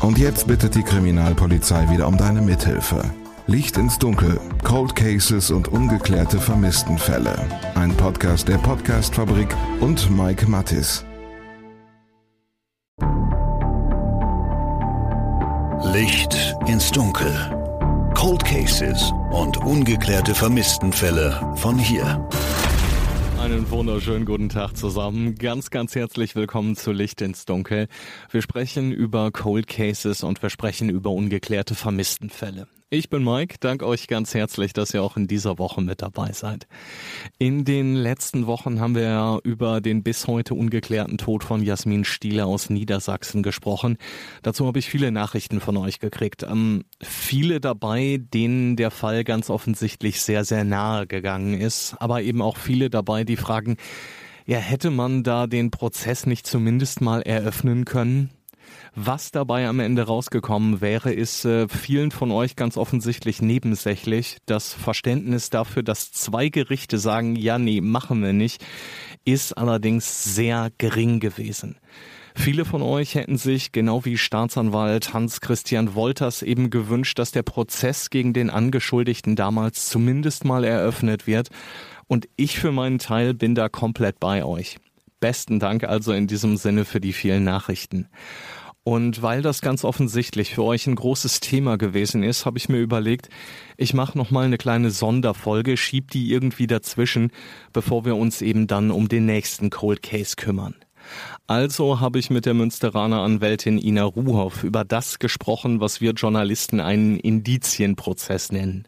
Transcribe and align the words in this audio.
Und 0.00 0.18
jetzt 0.18 0.46
bittet 0.46 0.74
die 0.74 0.82
Kriminalpolizei 0.82 1.90
wieder 1.90 2.08
um 2.08 2.16
deine 2.16 2.40
Mithilfe. 2.40 3.02
Licht 3.46 3.76
ins 3.76 3.98
Dunkel, 3.98 4.40
Cold 4.64 4.96
Cases 4.96 5.50
und 5.50 5.68
ungeklärte 5.68 6.38
Vermisstenfälle. 6.38 7.36
Ein 7.74 7.94
Podcast 7.96 8.48
der 8.48 8.58
Podcastfabrik 8.58 9.54
und 9.80 10.10
Mike 10.10 10.48
Mattis. 10.48 11.04
Licht 15.92 16.56
ins 16.66 16.90
Dunkel. 16.92 17.32
Cold 18.14 18.44
Cases 18.44 19.12
und 19.32 19.58
ungeklärte 19.58 20.34
Vermisstenfälle 20.34 21.54
von 21.56 21.78
hier. 21.78 22.26
Einen 23.40 23.70
wunderschönen 23.70 24.26
guten 24.26 24.50
Tag 24.50 24.76
zusammen. 24.76 25.34
Ganz, 25.34 25.70
ganz 25.70 25.94
herzlich 25.94 26.36
willkommen 26.36 26.76
zu 26.76 26.92
Licht 26.92 27.22
ins 27.22 27.46
Dunkel. 27.46 27.88
Wir 28.30 28.42
sprechen 28.42 28.92
über 28.92 29.30
Cold 29.30 29.66
Cases 29.66 30.22
und 30.22 30.42
wir 30.42 30.50
sprechen 30.50 30.90
über 30.90 31.08
ungeklärte 31.10 31.74
Vermisstenfälle. 31.74 32.68
Ich 32.92 33.08
bin 33.08 33.22
Mike, 33.22 33.58
danke 33.60 33.86
euch 33.86 34.08
ganz 34.08 34.34
herzlich, 34.34 34.72
dass 34.72 34.92
ihr 34.92 35.04
auch 35.04 35.16
in 35.16 35.28
dieser 35.28 35.60
Woche 35.60 35.80
mit 35.80 36.02
dabei 36.02 36.32
seid. 36.32 36.66
In 37.38 37.64
den 37.64 37.94
letzten 37.94 38.48
Wochen 38.48 38.80
haben 38.80 38.96
wir 38.96 39.02
ja 39.02 39.38
über 39.44 39.80
den 39.80 40.02
bis 40.02 40.26
heute 40.26 40.54
ungeklärten 40.54 41.16
Tod 41.16 41.44
von 41.44 41.62
Jasmin 41.62 42.02
Stieler 42.04 42.46
aus 42.46 42.68
Niedersachsen 42.68 43.44
gesprochen. 43.44 43.96
Dazu 44.42 44.66
habe 44.66 44.80
ich 44.80 44.90
viele 44.90 45.12
Nachrichten 45.12 45.60
von 45.60 45.76
euch 45.76 46.00
gekriegt. 46.00 46.42
Ähm, 46.42 46.84
viele 47.00 47.60
dabei, 47.60 48.18
denen 48.34 48.74
der 48.74 48.90
Fall 48.90 49.22
ganz 49.22 49.50
offensichtlich 49.50 50.20
sehr, 50.20 50.44
sehr 50.44 50.64
nahe 50.64 51.06
gegangen 51.06 51.54
ist, 51.54 51.94
aber 52.00 52.22
eben 52.22 52.42
auch 52.42 52.56
viele 52.56 52.90
dabei, 52.90 53.22
die 53.22 53.36
fragen, 53.36 53.76
ja, 54.46 54.58
hätte 54.58 54.90
man 54.90 55.22
da 55.22 55.46
den 55.46 55.70
Prozess 55.70 56.26
nicht 56.26 56.44
zumindest 56.44 57.00
mal 57.00 57.22
eröffnen 57.22 57.84
können? 57.84 58.30
Was 59.02 59.30
dabei 59.30 59.66
am 59.66 59.80
Ende 59.80 60.02
rausgekommen 60.02 60.82
wäre, 60.82 61.10
ist 61.10 61.46
äh, 61.46 61.68
vielen 61.68 62.10
von 62.10 62.30
euch 62.30 62.54
ganz 62.54 62.76
offensichtlich 62.76 63.40
nebensächlich. 63.40 64.36
Das 64.44 64.74
Verständnis 64.74 65.48
dafür, 65.48 65.82
dass 65.82 66.12
zwei 66.12 66.50
Gerichte 66.50 66.98
sagen, 66.98 67.34
ja, 67.34 67.58
nee, 67.58 67.80
machen 67.80 68.22
wir 68.22 68.34
nicht, 68.34 68.62
ist 69.24 69.56
allerdings 69.56 70.34
sehr 70.34 70.70
gering 70.76 71.18
gewesen. 71.18 71.78
Viele 72.34 72.66
von 72.66 72.82
euch 72.82 73.14
hätten 73.14 73.38
sich, 73.38 73.72
genau 73.72 74.04
wie 74.04 74.18
Staatsanwalt 74.18 75.14
Hans-Christian 75.14 75.94
Wolters, 75.94 76.42
eben 76.42 76.68
gewünscht, 76.68 77.18
dass 77.18 77.30
der 77.30 77.42
Prozess 77.42 78.10
gegen 78.10 78.34
den 78.34 78.50
Angeschuldigten 78.50 79.34
damals 79.34 79.88
zumindest 79.88 80.44
mal 80.44 80.62
eröffnet 80.62 81.26
wird. 81.26 81.48
Und 82.06 82.28
ich 82.36 82.58
für 82.58 82.70
meinen 82.70 82.98
Teil 82.98 83.32
bin 83.32 83.54
da 83.54 83.70
komplett 83.70 84.20
bei 84.20 84.44
euch. 84.44 84.76
Besten 85.20 85.58
Dank 85.58 85.84
also 85.84 86.12
in 86.12 86.26
diesem 86.26 86.58
Sinne 86.58 86.84
für 86.84 87.00
die 87.00 87.14
vielen 87.14 87.44
Nachrichten. 87.44 88.08
Und 88.82 89.20
weil 89.20 89.42
das 89.42 89.60
ganz 89.60 89.84
offensichtlich 89.84 90.54
für 90.54 90.64
euch 90.64 90.86
ein 90.86 90.94
großes 90.94 91.40
Thema 91.40 91.76
gewesen 91.76 92.22
ist, 92.22 92.46
habe 92.46 92.56
ich 92.56 92.68
mir 92.68 92.78
überlegt, 92.78 93.28
ich 93.76 93.92
mache 93.92 94.16
noch 94.16 94.30
mal 94.30 94.46
eine 94.46 94.56
kleine 94.56 94.90
Sonderfolge, 94.90 95.76
schieb 95.76 96.10
die 96.10 96.32
irgendwie 96.32 96.66
dazwischen, 96.66 97.30
bevor 97.72 98.06
wir 98.06 98.16
uns 98.16 98.40
eben 98.40 98.66
dann 98.66 98.90
um 98.90 99.08
den 99.08 99.26
nächsten 99.26 99.68
Cold 99.68 100.02
Case 100.02 100.34
kümmern. 100.36 100.74
Also 101.46 101.98
habe 101.98 102.18
ich 102.18 102.30
mit 102.30 102.46
der 102.46 102.54
Münsteraner 102.54 103.22
Anwältin 103.22 103.76
Ina 103.76 104.04
Ruhoff 104.04 104.62
über 104.62 104.84
das 104.84 105.18
gesprochen, 105.18 105.80
was 105.80 106.00
wir 106.00 106.12
Journalisten 106.12 106.78
einen 106.78 107.18
Indizienprozess 107.18 108.52
nennen. 108.52 108.86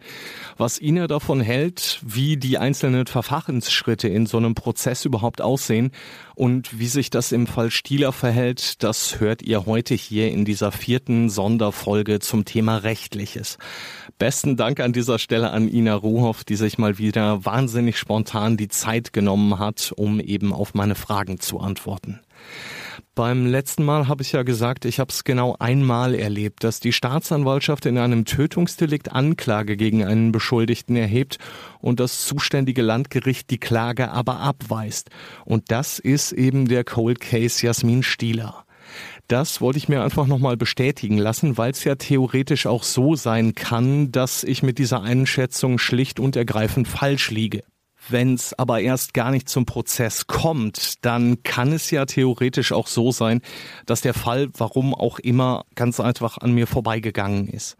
Was 0.59 0.81
Ina 0.81 1.09
davon 1.09 1.41
hält, 1.41 2.01
wie 2.05 2.37
die 2.37 2.59
einzelnen 2.59 3.07
Verfahrensschritte 3.07 4.07
in 4.07 4.27
so 4.27 4.37
einem 4.37 4.55
Prozess 4.55 5.05
überhaupt 5.05 5.41
aussehen 5.41 5.91
und 6.37 6.79
wie 6.79 6.87
sich 6.87 7.11
das 7.11 7.33
im 7.33 7.47
Fall 7.47 7.71
Stieler 7.71 8.13
verhält, 8.13 8.83
das 8.83 9.19
hört 9.19 9.43
ihr 9.43 9.67
heute 9.67 9.95
hier 9.95 10.31
in 10.31 10.45
dieser 10.45 10.71
vierten 10.71 11.31
Sonderfolge 11.31 12.21
zum 12.21 12.45
Thema 12.45 12.77
Rechtliches. 12.77 13.59
Besten 14.19 14.57
Dank 14.57 14.79
an 14.79 14.93
dieser 14.93 15.19
Stelle 15.19 15.51
an 15.51 15.69
Ina 15.69 15.95
Ruhoff, 15.95 16.45
die 16.45 16.57
sich 16.57 16.79
mal 16.79 16.99
wieder 16.99 17.45
wahnsinnig 17.45 17.99
spontan 17.99 18.57
die 18.57 18.69
Zeit 18.69 19.13
genommen 19.13 19.59
hat, 19.59 19.93
um 19.97 20.21
eben 20.21 20.53
auf 20.53 20.75
meine 20.75 20.95
Fragen 20.95 21.41
zu 21.41 21.59
antworten. 21.59 22.12
Beim 23.15 23.47
letzten 23.47 23.85
Mal 23.85 24.09
habe 24.09 24.23
ich 24.23 24.33
ja 24.33 24.43
gesagt, 24.43 24.87
ich 24.87 24.99
habe 24.99 25.11
es 25.11 25.25
genau 25.25 25.55
einmal 25.59 26.15
erlebt, 26.15 26.65
dass 26.65 26.81
die 26.81 26.93
Staatsanwaltschaft 26.93 27.85
in 27.85 27.99
einem 27.99 28.25
Tötungsdelikt 28.25 29.13
Anklage 29.13 29.77
gegen 29.77 30.03
einen 30.03 30.33
Beschuldigten 30.33 30.97
erhebt 30.97 31.37
und 31.81 32.01
das 32.01 32.25
zuständige 32.25 32.81
Landgericht 32.81 33.51
die 33.51 33.59
Klage 33.59 34.11
aber 34.11 34.41
abweist. 34.41 35.11
Und 35.45 35.71
das 35.71 35.99
ist 35.99 36.33
eben 36.33 36.69
der 36.69 36.85
Cold 36.85 37.21
Case 37.21 37.67
Jasmin 37.67 38.03
Stieler. 38.03 38.65
Das 39.29 39.61
wollte 39.61 39.79
ich 39.79 39.89
mir 39.89 40.03
einfach 40.03 40.27
nochmal 40.27 40.57
bestätigen 40.57 41.19
lassen, 41.19 41.59
weil 41.59 41.71
es 41.71 41.85
ja 41.85 41.95
theoretisch 41.95 42.67
auch 42.67 42.83
so 42.83 43.15
sein 43.15 43.55
kann, 43.55 44.11
dass 44.11 44.43
ich 44.43 44.63
mit 44.63 44.79
dieser 44.79 45.03
Einschätzung 45.03 45.79
schlicht 45.79 46.19
und 46.19 46.37
ergreifend 46.37 46.89
falsch 46.89 47.31
liege. 47.31 47.63
Wenn 48.09 48.35
es 48.35 48.53
aber 48.59 48.81
erst 48.81 49.15
gar 49.15 49.31
nicht 49.31 49.49
zum 49.49 49.65
Prozess 49.65 50.27
kommt, 50.27 51.05
dann 51.05 51.43
kann 51.43 51.73
es 51.73 51.91
ja 51.91 52.05
theoretisch 52.05 52.73
auch 52.73 52.89
so 52.89 53.13
sein, 53.13 53.41
dass 53.87 54.01
der 54.01 54.15
Fall, 54.15 54.49
warum 54.57 54.95
auch 54.95 55.19
immer, 55.19 55.65
ganz 55.75 56.01
einfach 56.01 56.39
an 56.39 56.53
mir 56.53 56.67
vorbeigegangen 56.67 57.49
ist. 57.49 57.77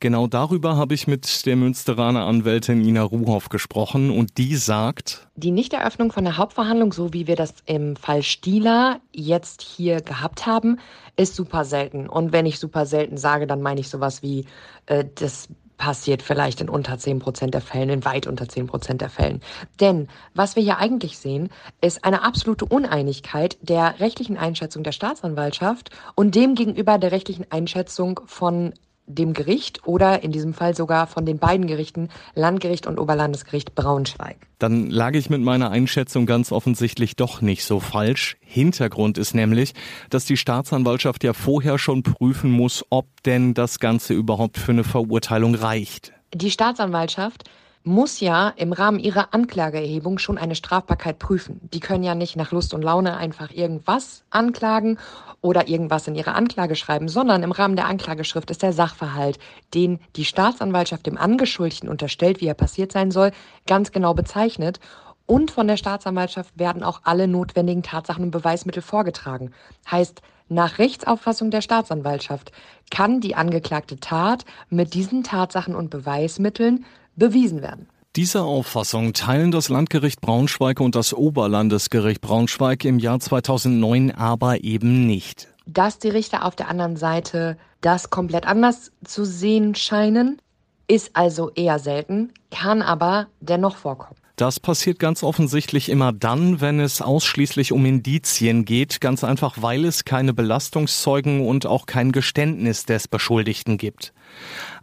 Genau 0.00 0.26
darüber 0.26 0.76
habe 0.76 0.94
ich 0.94 1.06
mit 1.06 1.44
der 1.44 1.56
Münsteraner 1.56 2.24
Anwältin 2.24 2.84
Ina 2.84 3.02
Ruhoff 3.02 3.50
gesprochen 3.50 4.10
und 4.10 4.38
die 4.38 4.56
sagt, 4.56 5.28
die 5.36 5.50
Nichteröffnung 5.52 6.10
von 6.10 6.24
der 6.24 6.36
Hauptverhandlung, 6.36 6.92
so 6.92 7.12
wie 7.12 7.28
wir 7.28 7.36
das 7.36 7.54
im 7.64 7.94
Fall 7.94 8.22
Stieler 8.22 9.00
jetzt 9.12 9.62
hier 9.62 10.00
gehabt 10.00 10.46
haben, 10.46 10.80
ist 11.16 11.36
super 11.36 11.64
selten. 11.64 12.08
Und 12.08 12.32
wenn 12.32 12.44
ich 12.44 12.58
super 12.58 12.86
selten 12.86 13.16
sage, 13.16 13.46
dann 13.46 13.62
meine 13.62 13.80
ich 13.80 13.88
sowas 13.88 14.22
wie 14.22 14.46
äh, 14.86 15.04
das 15.14 15.48
passiert 15.78 16.22
vielleicht 16.22 16.60
in 16.60 16.68
unter 16.68 16.98
10 16.98 17.20
Prozent 17.20 17.54
der 17.54 17.62
Fällen, 17.62 17.88
in 17.88 18.04
weit 18.04 18.26
unter 18.26 18.48
10 18.48 18.66
Prozent 18.66 19.00
der 19.00 19.08
Fällen. 19.08 19.40
Denn 19.80 20.08
was 20.34 20.56
wir 20.56 20.62
hier 20.62 20.78
eigentlich 20.78 21.16
sehen, 21.18 21.48
ist 21.80 22.04
eine 22.04 22.22
absolute 22.22 22.66
Uneinigkeit 22.66 23.56
der 23.62 24.00
rechtlichen 24.00 24.36
Einschätzung 24.36 24.82
der 24.82 24.92
Staatsanwaltschaft 24.92 25.90
und 26.14 26.34
dem 26.34 26.54
gegenüber 26.54 26.98
der 26.98 27.12
rechtlichen 27.12 27.46
Einschätzung 27.50 28.20
von 28.26 28.74
dem 29.08 29.32
Gericht 29.32 29.86
oder 29.86 30.22
in 30.22 30.30
diesem 30.30 30.54
Fall 30.54 30.76
sogar 30.76 31.06
von 31.06 31.26
den 31.26 31.38
beiden 31.38 31.66
Gerichten, 31.66 32.08
Landgericht 32.34 32.86
und 32.86 32.98
Oberlandesgericht 32.98 33.74
Braunschweig. 33.74 34.36
Dann 34.58 34.90
lag 34.90 35.14
ich 35.14 35.30
mit 35.30 35.40
meiner 35.40 35.70
Einschätzung 35.70 36.26
ganz 36.26 36.52
offensichtlich 36.52 37.16
doch 37.16 37.40
nicht 37.40 37.64
so 37.64 37.80
falsch. 37.80 38.36
Hintergrund 38.40 39.18
ist 39.18 39.34
nämlich, 39.34 39.74
dass 40.10 40.24
die 40.24 40.36
Staatsanwaltschaft 40.36 41.24
ja 41.24 41.32
vorher 41.32 41.78
schon 41.78 42.02
prüfen 42.02 42.50
muss, 42.50 42.84
ob 42.90 43.06
denn 43.24 43.54
das 43.54 43.80
Ganze 43.80 44.14
überhaupt 44.14 44.58
für 44.58 44.72
eine 44.72 44.84
Verurteilung 44.84 45.54
reicht. 45.54 46.12
Die 46.34 46.50
Staatsanwaltschaft 46.50 47.44
muss 47.84 48.20
ja 48.20 48.48
im 48.56 48.72
Rahmen 48.72 48.98
ihrer 48.98 49.32
Anklageerhebung 49.32 50.18
schon 50.18 50.38
eine 50.38 50.54
Strafbarkeit 50.54 51.18
prüfen. 51.18 51.60
Die 51.72 51.80
können 51.80 52.04
ja 52.04 52.14
nicht 52.14 52.36
nach 52.36 52.52
Lust 52.52 52.74
und 52.74 52.82
Laune 52.82 53.16
einfach 53.16 53.50
irgendwas 53.50 54.24
anklagen 54.30 54.98
oder 55.40 55.68
irgendwas 55.68 56.08
in 56.08 56.14
ihre 56.14 56.34
Anklage 56.34 56.76
schreiben, 56.76 57.08
sondern 57.08 57.42
im 57.42 57.52
Rahmen 57.52 57.76
der 57.76 57.86
Anklageschrift 57.86 58.50
ist 58.50 58.62
der 58.62 58.72
Sachverhalt, 58.72 59.38
den 59.74 60.00
die 60.16 60.24
Staatsanwaltschaft 60.24 61.06
dem 61.06 61.16
Angeschuldigten 61.16 61.88
unterstellt, 61.88 62.40
wie 62.40 62.46
er 62.46 62.54
passiert 62.54 62.92
sein 62.92 63.10
soll, 63.10 63.30
ganz 63.66 63.92
genau 63.92 64.14
bezeichnet. 64.14 64.80
Und 65.26 65.50
von 65.50 65.68
der 65.68 65.76
Staatsanwaltschaft 65.76 66.58
werden 66.58 66.82
auch 66.82 67.02
alle 67.04 67.28
notwendigen 67.28 67.82
Tatsachen 67.82 68.24
und 68.24 68.30
Beweismittel 68.30 68.82
vorgetragen. 68.82 69.52
Heißt, 69.90 70.22
nach 70.48 70.78
Rechtsauffassung 70.78 71.50
der 71.50 71.60
Staatsanwaltschaft 71.60 72.52
kann 72.90 73.20
die 73.20 73.34
angeklagte 73.34 74.00
Tat 74.00 74.46
mit 74.70 74.94
diesen 74.94 75.22
Tatsachen 75.22 75.74
und 75.74 75.90
Beweismitteln 75.90 76.86
bewiesen 77.18 77.62
werden. 77.62 77.88
Diese 78.16 78.42
Auffassung 78.42 79.12
teilen 79.12 79.50
das 79.50 79.68
Landgericht 79.68 80.20
Braunschweig 80.20 80.80
und 80.80 80.94
das 80.94 81.12
Oberlandesgericht 81.12 82.20
Braunschweig 82.20 82.84
im 82.84 82.98
Jahr 82.98 83.20
2009 83.20 84.10
aber 84.10 84.64
eben 84.64 85.06
nicht. 85.06 85.48
Dass 85.66 85.98
die 85.98 86.08
Richter 86.08 86.44
auf 86.44 86.56
der 86.56 86.68
anderen 86.68 86.96
Seite 86.96 87.58
das 87.80 88.10
komplett 88.10 88.46
anders 88.46 88.90
zu 89.04 89.24
sehen 89.24 89.74
scheinen, 89.74 90.40
ist 90.88 91.10
also 91.14 91.50
eher 91.50 91.78
selten, 91.78 92.32
kann 92.50 92.82
aber 92.82 93.26
dennoch 93.40 93.76
vorkommen. 93.76 94.16
Das 94.38 94.60
passiert 94.60 95.00
ganz 95.00 95.24
offensichtlich 95.24 95.88
immer 95.88 96.12
dann, 96.12 96.60
wenn 96.60 96.78
es 96.78 97.02
ausschließlich 97.02 97.72
um 97.72 97.84
Indizien 97.84 98.64
geht, 98.64 99.00
ganz 99.00 99.24
einfach, 99.24 99.56
weil 99.60 99.84
es 99.84 100.04
keine 100.04 100.32
Belastungszeugen 100.32 101.44
und 101.44 101.66
auch 101.66 101.86
kein 101.86 102.12
Geständnis 102.12 102.84
des 102.84 103.08
Beschuldigten 103.08 103.78
gibt. 103.78 104.12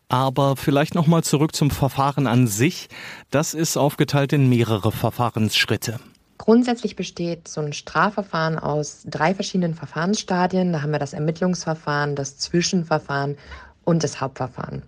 Aber 0.07 0.56
vielleicht 0.56 0.96
nochmal 0.96 1.24
zurück 1.24 1.56
zum 1.56 1.72
Verfahren 1.72 2.28
an 2.28 2.48
sich. 2.48 2.90
Das 3.31 3.54
ist 3.54 3.78
aufgeteilt 3.78 4.34
in 4.34 4.50
mehrere 4.50 4.92
Verfahrensschritte. 4.92 6.00
Grundsätzlich 6.38 6.96
besteht 6.96 7.48
so 7.48 7.62
ein 7.62 7.74
Strafverfahren 7.74 8.60
aus 8.60 9.04
drei 9.06 9.34
verschiedenen 9.34 9.74
Verfahrensstadien. 9.74 10.74
Da 10.74 10.81
haben 10.81 10.92
wir 10.92 11.00
das 11.00 11.13
Ermittlungsverfahren, 11.13 12.16
das 12.16 12.38
Zwischenverfahren 12.38 13.38
und 13.84 14.04
das 14.04 14.22
Hauptverfahren. 14.22 14.84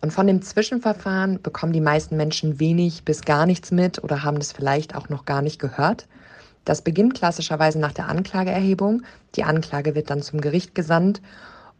Und 0.00 0.12
von 0.12 0.26
dem 0.26 0.42
Zwischenverfahren 0.42 1.40
bekommen 1.42 1.72
die 1.72 1.80
meisten 1.80 2.16
Menschen 2.16 2.60
wenig 2.60 3.04
bis 3.04 3.22
gar 3.22 3.46
nichts 3.46 3.70
mit 3.70 4.02
oder 4.02 4.22
haben 4.22 4.38
das 4.38 4.52
vielleicht 4.52 4.94
auch 4.94 5.08
noch 5.08 5.24
gar 5.24 5.42
nicht 5.42 5.58
gehört. 5.58 6.06
Das 6.64 6.82
beginnt 6.82 7.14
klassischerweise 7.14 7.78
nach 7.78 7.92
der 7.92 8.08
Anklageerhebung. 8.08 9.02
Die 9.34 9.44
Anklage 9.44 9.94
wird 9.94 10.10
dann 10.10 10.22
zum 10.22 10.40
Gericht 10.40 10.74
gesandt 10.74 11.20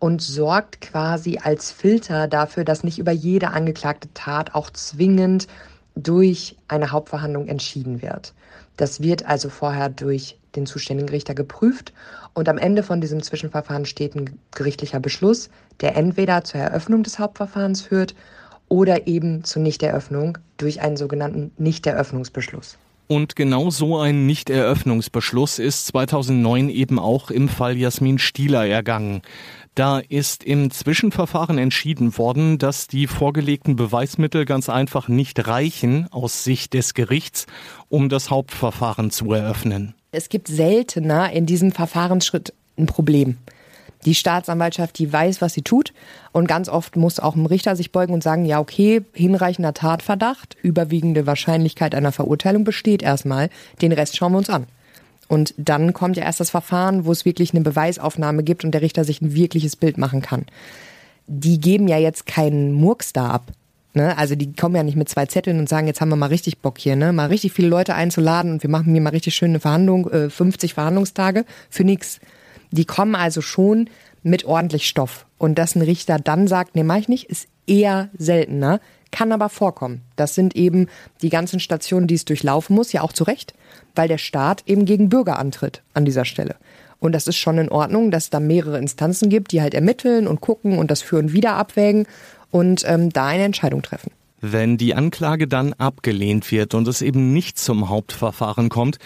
und 0.02 0.20
sorgt 0.20 0.81
quasi 0.81 1.38
als 1.40 1.70
Filter 1.70 2.26
dafür, 2.26 2.64
dass 2.64 2.82
nicht 2.82 2.99
über 2.99 3.12
jede 3.12 3.50
angeklagte 3.50 4.08
Tat 4.14 4.52
auch 4.52 4.69
zwingend 4.70 5.46
durch 5.94 6.56
eine 6.66 6.90
Hauptverhandlung 6.90 7.46
entschieden 7.46 8.02
wird. 8.02 8.34
Das 8.76 9.00
wird 9.00 9.25
also 9.26 9.49
vorher 9.49 9.90
durch 9.90 10.37
den 10.56 10.66
zuständigen 10.66 11.08
Richter 11.08 11.37
geprüft 11.37 11.93
und 12.34 12.49
am 12.49 12.58
Ende 12.58 12.82
von 12.82 13.00
diesem 13.00 13.22
Zwischenverfahren 13.22 13.84
steht 13.84 14.16
ein 14.16 14.40
gerichtlicher 14.52 14.99
Beschluss, 14.99 15.50
der 15.81 15.94
entweder 15.94 16.43
zur 16.43 16.62
Eröffnung 16.62 17.05
des 17.05 17.20
Hauptverfahrens 17.20 17.82
führt 17.82 18.16
oder 18.69 19.06
eben 19.06 19.44
zur 19.44 19.62
Nichteröffnung 19.62 20.37
durch 20.56 20.81
einen 20.81 20.96
sogenannten 20.96 21.52
Nichteröffnungsbeschluss. 21.58 22.76
Und 23.08 23.37
genau 23.37 23.70
so 23.70 23.99
ein 23.99 24.26
Nichteröffnungsbeschluss 24.26 25.58
ist 25.58 25.87
2009 25.88 26.69
eben 26.69 26.99
auch 26.99 27.31
im 27.31 27.49
Fall 27.49 27.76
Jasmin 27.76 28.19
Stieler 28.19 28.66
ergangen. 28.66 29.22
Da 29.75 30.00
ist 30.00 30.44
im 30.44 30.70
Zwischenverfahren 30.70 31.56
entschieden 31.56 32.19
worden, 32.19 32.58
dass 32.58 32.88
die 32.88 33.06
vorgelegten 33.06 33.75
Beweismittel 33.75 34.44
ganz 34.44 34.69
einfach 34.69 35.08
nicht 35.08 35.46
reichen 35.46 36.08
aus 36.10 36.44
Sicht 36.44 36.75
des 36.75 36.93
Gerichts, 36.93 37.46
um 37.88 38.10
das 38.10 38.28
Hauptverfahren 38.31 39.10
zu 39.10 39.32
eröffnen. 39.32 39.94
Es 40.10 40.28
gibt 40.28 40.48
seltener 40.48 41.32
in 41.32 41.46
diesem 41.46 41.72
Verfahrensschritt 41.72 42.52
ein 42.76 42.87
Problem. 42.87 43.38
Die 44.04 44.14
Staatsanwaltschaft, 44.14 44.99
die 44.99 45.12
weiß, 45.12 45.40
was 45.40 45.54
sie 45.54 45.62
tut. 45.62 45.93
Und 46.32 46.49
ganz 46.49 46.69
oft 46.69 46.96
muss 46.96 47.20
auch 47.20 47.37
ein 47.37 47.46
Richter 47.46 47.76
sich 47.76 47.93
beugen 47.93 48.14
und 48.14 48.22
sagen, 48.22 48.44
ja, 48.44 48.58
okay, 48.58 49.02
hinreichender 49.12 49.75
Tatverdacht, 49.75 50.56
überwiegende 50.62 51.26
Wahrscheinlichkeit 51.26 51.94
einer 51.94 52.12
Verurteilung 52.12 52.64
besteht 52.64 53.02
erstmal. 53.02 53.49
Den 53.81 53.93
Rest 53.93 54.16
schauen 54.16 54.32
wir 54.32 54.38
uns 54.38 54.50
an. 54.50 54.66
Und 55.28 55.54
dann 55.56 55.93
kommt 55.93 56.16
ja 56.16 56.25
erst 56.25 56.40
das 56.40 56.50
Verfahren, 56.50 57.06
wo 57.06 57.12
es 57.12 57.25
wirklich 57.25 57.54
eine 57.54 57.62
Beweisaufnahme 57.62 58.43
gibt 58.43 58.64
und 58.64 58.72
der 58.72 58.82
Richter 58.82 59.04
sich 59.04 59.22
ein 59.22 59.34
wirkliches 59.34 59.76
Bild 59.76 59.96
machen 59.96 60.20
kann. 60.20 60.44
Die 61.26 61.58
geben 61.58 61.88
ja 61.88 61.96
jetzt 61.96 62.26
keinen 62.26 62.72
Murks 62.72 63.12
da 63.12 63.31
ab. 63.31 63.44
Ne? 63.94 64.16
Also 64.19 64.34
die 64.34 64.52
kommen 64.52 64.75
ja 64.75 64.82
nicht 64.82 64.96
mit 64.96 65.08
zwei 65.08 65.26
Zetteln 65.26 65.58
und 65.58 65.69
sagen, 65.69 65.87
jetzt 65.87 66.00
haben 66.00 66.08
wir 66.08 66.16
mal 66.16 66.26
richtig 66.26 66.58
Bock 66.58 66.78
hier, 66.78 66.96
ne? 66.96 67.12
mal 67.12 67.28
richtig 67.28 67.52
viele 67.52 67.69
Leute 67.69 67.94
einzuladen 67.94 68.52
und 68.52 68.62
wir 68.62 68.70
machen 68.70 68.93
hier 68.93 69.02
mal 69.02 69.10
richtig 69.10 69.34
schöne 69.34 69.60
Verhandlung, 69.60 70.10
äh, 70.10 70.31
50 70.31 70.75
Verhandlungstage 70.75 71.44
für 71.70 71.84
nix. 71.84 72.20
Die 72.72 72.84
kommen 72.84 73.14
also 73.14 73.40
schon 73.40 73.88
mit 74.22 74.44
ordentlich 74.44 74.88
Stoff. 74.88 75.26
Und 75.38 75.56
dass 75.58 75.76
ein 75.76 75.82
Richter 75.82 76.19
dann 76.19 76.48
sagt, 76.48 76.74
nee, 76.74 76.82
mach 76.82 76.96
ich 76.96 77.08
nicht, 77.08 77.30
ist 77.30 77.46
eher 77.66 78.08
seltener, 78.19 78.80
kann 79.12 79.30
aber 79.30 79.48
vorkommen. 79.48 80.02
Das 80.16 80.34
sind 80.34 80.56
eben 80.56 80.88
die 81.20 81.28
ganzen 81.28 81.60
Stationen, 81.60 82.06
die 82.06 82.14
es 82.14 82.24
durchlaufen 82.24 82.74
muss, 82.74 82.92
ja 82.92 83.02
auch 83.02 83.12
zu 83.12 83.24
Recht 83.24 83.54
weil 83.94 84.08
der 84.08 84.19
Staat 84.19 84.62
eben 84.66 84.84
gegen 84.84 85.08
Bürger 85.08 85.38
antritt 85.38 85.82
an 85.94 86.04
dieser 86.04 86.24
Stelle. 86.24 86.56
Und 86.98 87.12
das 87.12 87.26
ist 87.26 87.36
schon 87.36 87.58
in 87.58 87.69
Ordnung, 87.69 88.10
dass 88.10 88.24
es 88.24 88.30
da 88.30 88.40
mehrere 88.40 88.78
Instanzen 88.78 89.28
gibt, 89.28 89.52
die 89.52 89.60
halt 89.60 89.74
ermitteln 89.74 90.26
und 90.28 90.40
gucken 90.40 90.78
und 90.78 90.90
das 90.90 91.02
für 91.02 91.19
und 91.19 91.32
wieder 91.32 91.54
abwägen 91.54 92.06
und 92.50 92.84
ähm, 92.86 93.10
da 93.10 93.26
eine 93.26 93.42
Entscheidung 93.42 93.82
treffen. 93.82 94.12
Wenn 94.40 94.76
die 94.76 94.94
Anklage 94.94 95.46
dann 95.46 95.72
abgelehnt 95.74 96.50
wird 96.50 96.74
und 96.74 96.86
es 96.88 97.02
eben 97.02 97.32
nicht 97.32 97.58
zum 97.58 97.88
Hauptverfahren 97.88 98.69
kommt, 98.69 98.98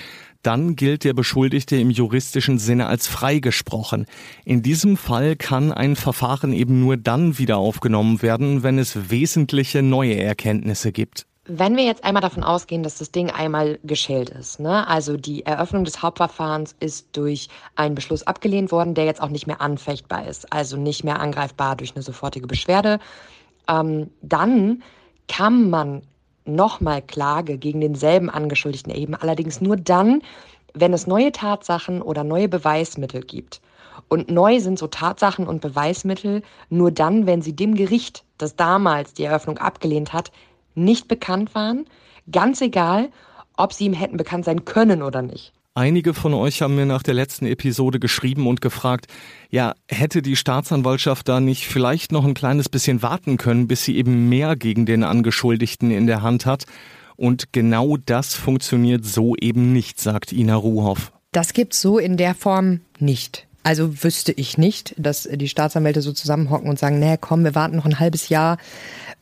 dann 0.47 0.77
gilt 0.77 1.05
der 1.05 1.13
Beschuldigte 1.13 1.77
im 1.77 1.91
juristischen 1.91 2.59
Sinne 2.59 2.87
als 2.87 3.09
freigesprochen. 3.09 4.07
In 4.45 4.63
diesem 4.63 4.97
Fall 4.97 5.35
kann 5.37 5.73
ein 5.73 5.97
Verfahren 5.97 6.53
eben 6.53 6.81
nur 6.81 6.97
dann 6.97 7.39
wieder 7.39 7.57
aufgenommen 7.57 8.23
werden, 8.23 8.63
wenn 8.63 8.79
es 8.79 9.11
wesentliche 9.11 9.83
neue 9.83 10.21
Erkenntnisse 10.21 10.93
gibt. 10.93 11.27
Wenn 11.49 11.77
wir 11.77 11.85
jetzt 11.85 12.03
einmal 12.03 12.23
davon 12.23 12.43
ausgehen, 12.43 12.83
dass 12.83 12.99
das 12.99 13.13
Ding 13.13 13.31
einmal 13.31 13.79
geschält 13.85 14.31
ist, 14.31 14.59
ne? 14.59 14.87
also 14.89 15.17
die 15.17 15.47
Eröffnung 15.47 15.85
des 15.85 16.03
Hauptverfahrens 16.03 16.75
ist 16.81 17.09
durch 17.13 17.49
einen 17.77 17.95
Beschluss 17.95 18.25
abgelehnt 18.25 18.73
worden, 18.73 18.95
der 18.95 19.05
jetzt 19.05 19.23
auch 19.23 19.29
nicht 19.29 19.47
mehr 19.47 19.61
anfechtbar 19.61 20.27
ist, 20.27 20.53
also 20.53 20.77
nicht 20.77 21.05
mehr 21.05 21.21
angreifbar 21.21 21.77
durch 21.77 21.95
eine 21.95 22.03
sofortige 22.03 22.49
Beschwerde, 22.49 22.99
ähm, 23.69 24.11
dann 24.23 24.83
kann 25.29 25.71
man 25.71 26.03
nochmal 26.49 27.03
Klage 27.03 27.59
gegen 27.59 27.81
denselben 27.81 28.31
Angeschuldigten 28.31 28.93
erheben, 28.93 29.15
allerdings 29.15 29.61
nur 29.61 29.77
dann, 29.77 30.23
wenn 30.75 30.93
es 30.93 31.07
neue 31.07 31.33
Tatsachen 31.33 32.03
oder 32.03 32.25
neue 32.25 32.49
Beweismittel 32.49 33.23
gibt. 33.23 33.61
Und 34.09 34.31
neu 34.31 34.61
sind 34.61 34.79
so 34.79 34.87
Tatsachen 34.87 35.47
und 35.47 35.61
Beweismittel 35.61 36.43
nur 36.69 36.91
dann, 36.91 37.27
wenn 37.27 37.43
sie 37.43 37.57
dem 37.57 37.75
Gericht, 37.75 38.25
das 38.39 38.57
damals 38.57 39.15
die 39.15 39.25
Eröffnung 39.25 39.59
abgelehnt 39.59 40.13
hat, 40.13 40.31
nicht 40.75 41.09
bekannt 41.09 41.55
waren, 41.55 41.87
ganz 42.31 42.61
egal, 42.61 43.11
ob 43.57 43.73
sie 43.73 43.87
ihm 43.87 43.95
hätten 43.95 44.17
bekannt 44.17 44.45
sein 44.45 44.65
können 44.65 45.03
oder 45.03 45.23
nicht. 45.23 45.53
Einige 45.77 46.15
von 46.15 46.33
euch 46.33 46.63
haben 46.63 46.75
mir 46.75 46.87
nach 46.87 47.03
der 47.03 47.13
letzten 47.13 47.45
Episode 47.45 48.01
geschrieben 48.01 48.47
und 48.47 48.63
gefragt, 48.63 49.09
ja, 49.51 49.75
hätte 49.89 50.23
die 50.23 50.35
Staatsanwaltschaft 50.35 51.29
da 51.29 51.39
nicht 51.39 51.67
vielleicht 51.67 52.13
noch 52.13 52.25
ein 52.25 52.33
kleines 52.33 52.71
bisschen 52.71 53.03
warten 53.03 53.37
können, 53.37 53.69
bis 53.69 53.85
sie 53.85 53.99
eben 53.99 54.31
mehr 54.31 54.57
gegen 54.57 54.87
den 54.87 55.05
Angeschuldigten 55.05 55.91
in 55.91 56.07
der 56.07 56.23
Hand 56.23 56.47
hat? 56.47 56.65
Und 57.17 57.53
genau 57.53 57.99
das 57.99 58.33
funktioniert 58.33 59.05
so 59.05 59.37
eben 59.39 59.75
nicht, 59.75 60.01
sagt 60.01 60.33
Ina 60.33 60.55
Ruhoff. 60.55 61.13
Das 61.33 61.53
gibt's 61.53 61.83
so 61.83 61.99
in 61.99 62.17
der 62.17 62.35
Form 62.35 62.81
nicht. 62.99 63.47
Also 63.67 64.05
wüsste 64.05 64.31
ich 64.31 64.59
nicht, 64.59 64.95
dass 64.97 65.29
die 65.29 65.49
Staatsanwälte 65.49 66.01
so 66.01 66.13
zusammenhocken 66.13 66.71
und 66.71 66.79
sagen, 66.79 67.01
nee, 67.01 67.19
komm, 67.21 67.43
wir 67.43 67.57
warten 67.57 67.75
noch 67.75 67.85
ein 67.85 67.99
halbes 67.99 68.29
Jahr, 68.29 68.59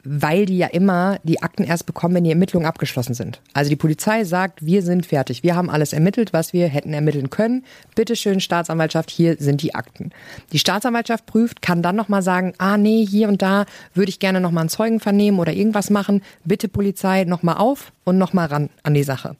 weil 0.04 0.44
die 0.44 0.58
ja 0.58 0.66
immer 0.66 1.18
die 1.22 1.42
Akten 1.42 1.64
erst 1.64 1.86
bekommen, 1.86 2.16
wenn 2.16 2.24
die 2.24 2.30
Ermittlungen 2.30 2.66
abgeschlossen 2.66 3.14
sind. 3.14 3.40
Also 3.54 3.70
die 3.70 3.76
Polizei 3.76 4.24
sagt, 4.24 4.66
wir 4.66 4.82
sind 4.82 5.06
fertig, 5.06 5.44
wir 5.44 5.56
haben 5.56 5.70
alles 5.70 5.94
ermittelt, 5.94 6.34
was 6.34 6.52
wir 6.52 6.68
hätten 6.68 6.92
ermitteln 6.92 7.30
können. 7.30 7.64
Bitte 7.94 8.16
schön, 8.16 8.38
Staatsanwaltschaft, 8.38 9.10
hier 9.10 9.36
sind 9.38 9.62
die 9.62 9.74
Akten. 9.74 10.10
Die 10.52 10.58
Staatsanwaltschaft 10.58 11.24
prüft, 11.24 11.62
kann 11.62 11.80
dann 11.80 11.96
nochmal 11.96 12.20
sagen, 12.20 12.52
ah 12.58 12.76
nee, 12.76 13.06
hier 13.06 13.28
und 13.28 13.40
da 13.40 13.64
würde 13.94 14.10
ich 14.10 14.18
gerne 14.18 14.42
nochmal 14.42 14.64
einen 14.64 14.68
Zeugen 14.68 15.00
vernehmen 15.00 15.38
oder 15.38 15.54
irgendwas 15.54 15.88
machen. 15.88 16.20
Bitte 16.44 16.68
Polizei, 16.68 17.24
nochmal 17.24 17.56
auf 17.56 17.92
und 18.04 18.18
nochmal 18.18 18.48
ran 18.48 18.68
an 18.82 18.92
die 18.92 19.04
Sache. 19.04 19.36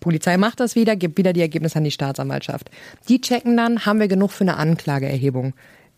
Polizei 0.00 0.36
macht 0.36 0.60
das 0.60 0.74
wieder, 0.74 0.96
gibt 0.96 1.18
wieder 1.18 1.32
die 1.32 1.40
Ergebnisse 1.40 1.76
an 1.76 1.84
die 1.84 1.90
Staatsanwaltschaft. 1.90 2.70
Die 3.08 3.20
checken 3.20 3.56
dann, 3.56 3.86
haben 3.86 4.00
wir 4.00 4.08
genug 4.08 4.30
für 4.30 4.44
eine 4.44 4.56
Anklageerhebung. 4.56 5.54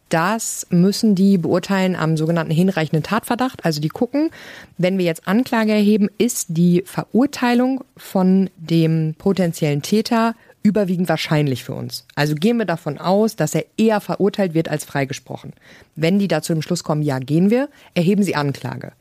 Das 0.09 0.67
müssen 0.71 1.15
die 1.15 1.39
beurteilen 1.39 1.97
am 1.97 2.17
sogenannten 2.17 2.53
hinreichenden 2.53 3.03
Tatverdacht. 3.03 3.65
Also 3.65 3.81
die 3.81 3.89
gucken, 3.89 4.31
wenn 4.79 4.99
wir 4.99 5.05
jetzt 5.05 5.27
Anklage 5.27 5.73
erheben, 5.73 6.09
ist 6.19 6.49
die 6.51 6.83
Verurteilung 6.87 7.83
von 7.97 8.51
dem 8.57 9.15
potenziellen 9.19 9.83
Täter 9.83 10.35
überwiegend 10.63 11.09
wahrscheinlich 11.09 11.65
für 11.65 11.75
uns. 11.75 12.07
Also 12.15 12.35
gehen 12.35 12.59
wir 12.59 12.65
davon 12.65 12.99
aus, 12.99 13.37
dass 13.37 13.55
er 13.55 13.65
eher 13.77 14.01
verurteilt 14.01 14.55
wird 14.55 14.69
als 14.69 14.85
freigesprochen. 14.85 15.53
Wenn 15.95 16.19
die 16.19 16.29
dazu 16.29 16.53
im 16.53 16.63
Schluss 16.63 16.85
kommen, 16.85 17.03
ja, 17.03 17.19
gehen 17.19 17.51
wir, 17.51 17.69
erheben 17.95 18.23
sie 18.23 18.35
Anklage. 18.35 18.93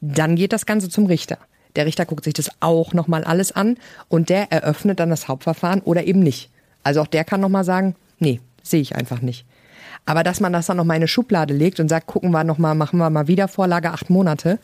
Dann 0.00 0.36
geht 0.36 0.52
das 0.52 0.66
Ganze 0.66 0.88
zum 0.88 1.06
Richter. 1.06 1.38
Der 1.76 1.86
Richter 1.86 2.04
guckt 2.04 2.24
sich 2.24 2.34
das 2.34 2.50
auch 2.60 2.92
nochmal 2.92 3.24
alles 3.24 3.52
an 3.52 3.76
und 4.08 4.28
der 4.28 4.52
eröffnet 4.52 5.00
dann 5.00 5.10
das 5.10 5.28
Hauptverfahren 5.28 5.80
oder 5.80 6.04
eben 6.04 6.20
nicht. 6.20 6.50
Also 6.82 7.00
auch 7.00 7.06
der 7.06 7.24
kann 7.24 7.40
nochmal 7.40 7.64
sagen, 7.64 7.94
nee, 8.18 8.40
sehe 8.62 8.80
ich 8.80 8.94
einfach 8.96 9.20
nicht. 9.20 9.44
Aber 10.04 10.22
dass 10.24 10.40
man 10.40 10.52
das 10.52 10.66
dann 10.66 10.76
nochmal 10.76 10.96
in 10.96 11.02
eine 11.02 11.08
Schublade 11.08 11.54
legt 11.54 11.80
und 11.80 11.88
sagt, 11.88 12.06
gucken 12.06 12.32
wir 12.32 12.44
nochmal, 12.44 12.74
machen 12.74 12.98
wir 12.98 13.08
mal 13.10 13.28
wieder 13.28 13.48
Vorlage 13.48 13.90
acht 13.90 14.10
Monate, 14.10 14.58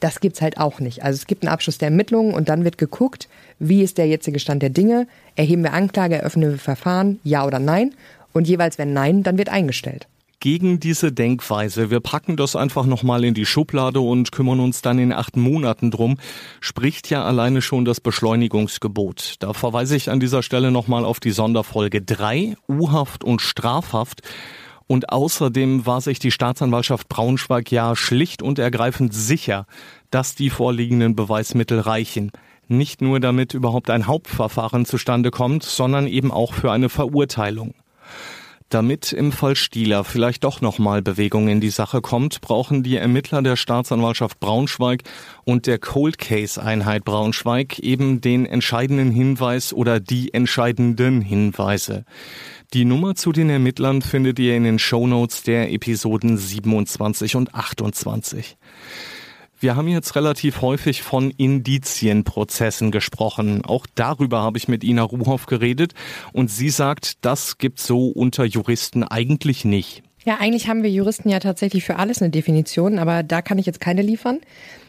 das 0.00 0.20
gibt's 0.20 0.40
halt 0.40 0.58
auch 0.58 0.80
nicht. 0.80 1.04
Also 1.04 1.16
es 1.16 1.26
gibt 1.26 1.44
einen 1.44 1.52
Abschluss 1.52 1.78
der 1.78 1.88
Ermittlungen 1.88 2.34
und 2.34 2.48
dann 2.48 2.64
wird 2.64 2.78
geguckt, 2.78 3.28
wie 3.58 3.82
ist 3.82 3.98
der 3.98 4.08
jetzige 4.08 4.40
Stand 4.40 4.62
der 4.62 4.70
Dinge, 4.70 5.06
erheben 5.36 5.62
wir 5.62 5.74
Anklage, 5.74 6.16
eröffnen 6.16 6.50
wir 6.50 6.58
Verfahren, 6.58 7.20
ja 7.22 7.44
oder 7.44 7.58
nein. 7.58 7.94
Und 8.32 8.48
jeweils, 8.48 8.78
wenn 8.78 8.92
nein, 8.92 9.22
dann 9.22 9.38
wird 9.38 9.48
eingestellt 9.48 10.06
gegen 10.40 10.80
diese 10.80 11.12
Denkweise. 11.12 11.90
Wir 11.90 12.00
packen 12.00 12.36
das 12.36 12.56
einfach 12.56 12.86
nochmal 12.86 13.24
in 13.24 13.34
die 13.34 13.46
Schublade 13.46 14.00
und 14.00 14.32
kümmern 14.32 14.58
uns 14.58 14.82
dann 14.82 14.98
in 14.98 15.12
acht 15.12 15.36
Monaten 15.36 15.90
drum, 15.90 16.16
spricht 16.60 17.10
ja 17.10 17.24
alleine 17.24 17.62
schon 17.62 17.84
das 17.84 18.00
Beschleunigungsgebot. 18.00 19.34
Da 19.38 19.52
verweise 19.52 19.96
ich 19.96 20.10
an 20.10 20.18
dieser 20.18 20.42
Stelle 20.42 20.70
nochmal 20.70 21.04
auf 21.04 21.20
die 21.20 21.30
Sonderfolge 21.30 22.02
3, 22.02 22.56
U-Haft 22.68 23.22
und 23.22 23.42
Strafhaft. 23.42 24.22
Und 24.86 25.10
außerdem 25.10 25.86
war 25.86 26.00
sich 26.00 26.18
die 26.18 26.32
Staatsanwaltschaft 26.32 27.08
Braunschweig 27.08 27.70
ja 27.70 27.94
schlicht 27.94 28.42
und 28.42 28.58
ergreifend 28.58 29.14
sicher, 29.14 29.66
dass 30.10 30.34
die 30.34 30.50
vorliegenden 30.50 31.14
Beweismittel 31.14 31.78
reichen. 31.78 32.32
Nicht 32.66 33.02
nur 33.02 33.20
damit 33.20 33.52
überhaupt 33.54 33.90
ein 33.90 34.06
Hauptverfahren 34.06 34.86
zustande 34.86 35.30
kommt, 35.30 35.62
sondern 35.62 36.06
eben 36.06 36.32
auch 36.32 36.54
für 36.54 36.72
eine 36.72 36.88
Verurteilung. 36.88 37.74
Damit 38.70 39.12
im 39.12 39.32
Fall 39.32 39.56
Stieler 39.56 40.04
vielleicht 40.04 40.44
doch 40.44 40.60
nochmal 40.60 41.02
Bewegung 41.02 41.48
in 41.48 41.60
die 41.60 41.70
Sache 41.70 42.00
kommt, 42.00 42.40
brauchen 42.40 42.84
die 42.84 42.96
Ermittler 42.96 43.42
der 43.42 43.56
Staatsanwaltschaft 43.56 44.38
Braunschweig 44.38 45.02
und 45.42 45.66
der 45.66 45.80
Cold 45.80 46.18
Case 46.18 46.62
Einheit 46.62 47.04
Braunschweig 47.04 47.80
eben 47.80 48.20
den 48.20 48.46
entscheidenden 48.46 49.10
Hinweis 49.10 49.72
oder 49.72 49.98
die 49.98 50.32
entscheidenden 50.32 51.20
Hinweise. 51.20 52.04
Die 52.72 52.84
Nummer 52.84 53.16
zu 53.16 53.32
den 53.32 53.50
Ermittlern 53.50 54.02
findet 54.02 54.38
ihr 54.38 54.56
in 54.56 54.62
den 54.62 54.78
Shownotes 54.78 55.42
der 55.42 55.72
Episoden 55.72 56.38
27 56.38 57.34
und 57.34 57.52
28. 57.52 58.56
Wir 59.60 59.76
haben 59.76 59.88
jetzt 59.88 60.16
relativ 60.16 60.62
häufig 60.62 61.02
von 61.02 61.30
Indizienprozessen 61.30 62.90
gesprochen. 62.90 63.62
Auch 63.62 63.86
darüber 63.94 64.40
habe 64.40 64.56
ich 64.56 64.68
mit 64.68 64.82
Ina 64.82 65.02
Ruhoff 65.02 65.44
geredet 65.44 65.92
und 66.32 66.50
sie 66.50 66.70
sagt, 66.70 67.22
das 67.26 67.58
gibt 67.58 67.78
so 67.78 68.08
unter 68.08 68.44
Juristen 68.46 69.04
eigentlich 69.04 69.66
nicht. 69.66 70.02
Ja, 70.24 70.38
eigentlich 70.40 70.68
haben 70.68 70.82
wir 70.82 70.90
Juristen 70.90 71.28
ja 71.28 71.40
tatsächlich 71.40 71.84
für 71.84 71.96
alles 71.96 72.22
eine 72.22 72.30
Definition, 72.30 72.98
aber 72.98 73.22
da 73.22 73.42
kann 73.42 73.58
ich 73.58 73.66
jetzt 73.66 73.80
keine 73.80 74.00
liefern. 74.00 74.40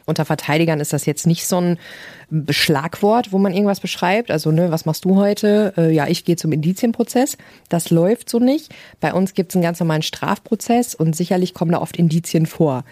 Unter 0.06 0.24
Verteidigern 0.24 0.80
ist 0.80 0.94
das 0.94 1.06
jetzt 1.06 1.28
nicht 1.28 1.46
so 1.46 1.58
ein 1.58 1.78
Schlagwort, 2.50 3.34
wo 3.34 3.40
man 3.40 3.54
irgendwas 3.54 3.82
beschreibt. 3.82 4.32
Also, 4.32 4.52
ne, 4.52 4.72
was 4.72 4.86
machst 4.86 5.04
du 5.04 5.18
heute? 5.18 5.74
Äh, 5.78 5.94
ja, 5.94 6.08
ich 6.08 6.24
gehe 6.24 6.38
zum 6.38 6.54
Indizienprozess. 6.54 7.38
Das 7.68 7.90
läuft 7.90 8.30
so 8.30 8.40
nicht. 8.40 8.74
Bei 9.02 9.14
uns 9.14 9.34
gibt 9.34 9.52
es 9.52 9.58
einen 9.58 9.64
ganz 9.64 9.80
normalen 9.82 10.02
Strafprozess 10.02 10.96
und 10.96 11.16
sicherlich 11.16 11.54
kommen 11.54 11.72
da 11.72 11.82
oft 11.82 11.98
Indizien 11.98 12.46
vor. 12.46 12.84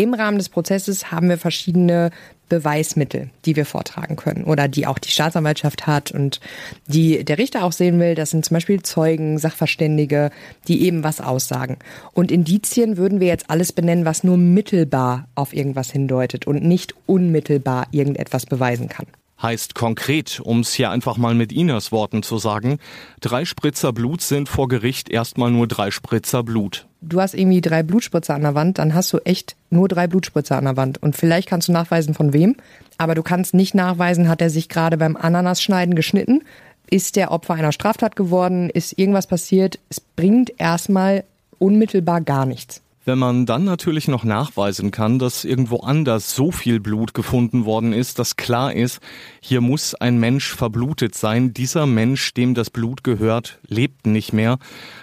Im 0.00 0.14
Rahmen 0.14 0.38
des 0.38 0.48
Prozesses 0.48 1.10
haben 1.10 1.28
wir 1.28 1.36
verschiedene 1.36 2.10
Beweismittel, 2.48 3.28
die 3.44 3.54
wir 3.54 3.66
vortragen 3.66 4.16
können 4.16 4.44
oder 4.44 4.66
die 4.66 4.86
auch 4.86 4.98
die 4.98 5.10
Staatsanwaltschaft 5.10 5.86
hat 5.86 6.10
und 6.10 6.40
die 6.86 7.22
der 7.22 7.36
Richter 7.36 7.64
auch 7.64 7.72
sehen 7.72 8.00
will. 8.00 8.14
Das 8.14 8.30
sind 8.30 8.46
zum 8.46 8.54
Beispiel 8.54 8.82
Zeugen, 8.82 9.36
Sachverständige, 9.36 10.30
die 10.68 10.86
eben 10.86 11.04
was 11.04 11.20
aussagen. 11.20 11.76
Und 12.14 12.32
Indizien 12.32 12.96
würden 12.96 13.20
wir 13.20 13.26
jetzt 13.26 13.50
alles 13.50 13.74
benennen, 13.74 14.06
was 14.06 14.24
nur 14.24 14.38
mittelbar 14.38 15.28
auf 15.34 15.52
irgendwas 15.52 15.90
hindeutet 15.90 16.46
und 16.46 16.64
nicht 16.64 16.94
unmittelbar 17.04 17.86
irgendetwas 17.90 18.46
beweisen 18.46 18.88
kann. 18.88 19.06
Heißt 19.42 19.74
konkret, 19.74 20.40
um 20.44 20.60
es 20.60 20.74
hier 20.74 20.90
einfach 20.90 21.16
mal 21.16 21.34
mit 21.34 21.50
Inas 21.50 21.92
Worten 21.92 22.22
zu 22.22 22.36
sagen, 22.36 22.78
drei 23.20 23.46
Spritzer 23.46 23.92
Blut 23.92 24.20
sind 24.20 24.48
vor 24.48 24.68
Gericht 24.68 25.08
erstmal 25.08 25.50
nur 25.50 25.66
drei 25.66 25.90
Spritzer 25.90 26.42
Blut. 26.42 26.86
Du 27.00 27.20
hast 27.20 27.32
irgendwie 27.32 27.62
drei 27.62 27.82
Blutspritzer 27.82 28.34
an 28.34 28.42
der 28.42 28.54
Wand, 28.54 28.78
dann 28.78 28.94
hast 28.94 29.10
du 29.14 29.18
echt 29.24 29.56
nur 29.70 29.88
drei 29.88 30.06
Blutspritzer 30.06 30.58
an 30.58 30.64
der 30.64 30.76
Wand. 30.76 31.02
Und 31.02 31.16
vielleicht 31.16 31.48
kannst 31.48 31.68
du 31.68 31.72
nachweisen, 31.72 32.12
von 32.12 32.34
wem, 32.34 32.56
aber 32.98 33.14
du 33.14 33.22
kannst 33.22 33.54
nicht 33.54 33.74
nachweisen, 33.74 34.28
hat 34.28 34.42
er 34.42 34.50
sich 34.50 34.68
gerade 34.68 34.98
beim 34.98 35.16
Ananasschneiden 35.16 35.94
geschnitten, 35.94 36.42
ist 36.90 37.16
der 37.16 37.30
Opfer 37.30 37.54
einer 37.54 37.72
Straftat 37.72 38.16
geworden, 38.16 38.68
ist 38.68 38.98
irgendwas 38.98 39.26
passiert. 39.26 39.78
Es 39.88 40.00
bringt 40.00 40.52
erstmal 40.58 41.24
unmittelbar 41.58 42.20
gar 42.20 42.44
nichts. 42.44 42.82
Wenn 43.10 43.18
man 43.18 43.44
dann 43.44 43.64
natürlich 43.64 44.06
noch 44.06 44.22
nachweisen 44.22 44.92
kann, 44.92 45.18
dass 45.18 45.44
irgendwo 45.44 45.78
anders 45.78 46.36
so 46.36 46.52
viel 46.52 46.78
Blut 46.78 47.12
gefunden 47.12 47.64
worden 47.64 47.92
ist, 47.92 48.20
dass 48.20 48.36
klar 48.36 48.72
ist, 48.72 49.00
hier 49.40 49.60
muss 49.60 49.96
ein 49.96 50.20
Mensch 50.20 50.54
verblutet 50.54 51.16
sein, 51.16 51.52
dieser 51.52 51.86
Mensch, 51.86 52.34
dem 52.34 52.54
das 52.54 52.70
Blut 52.70 53.02
gehört, 53.02 53.58
lebt 53.66 54.06
nicht 54.06 54.32
mehr, 54.32 54.58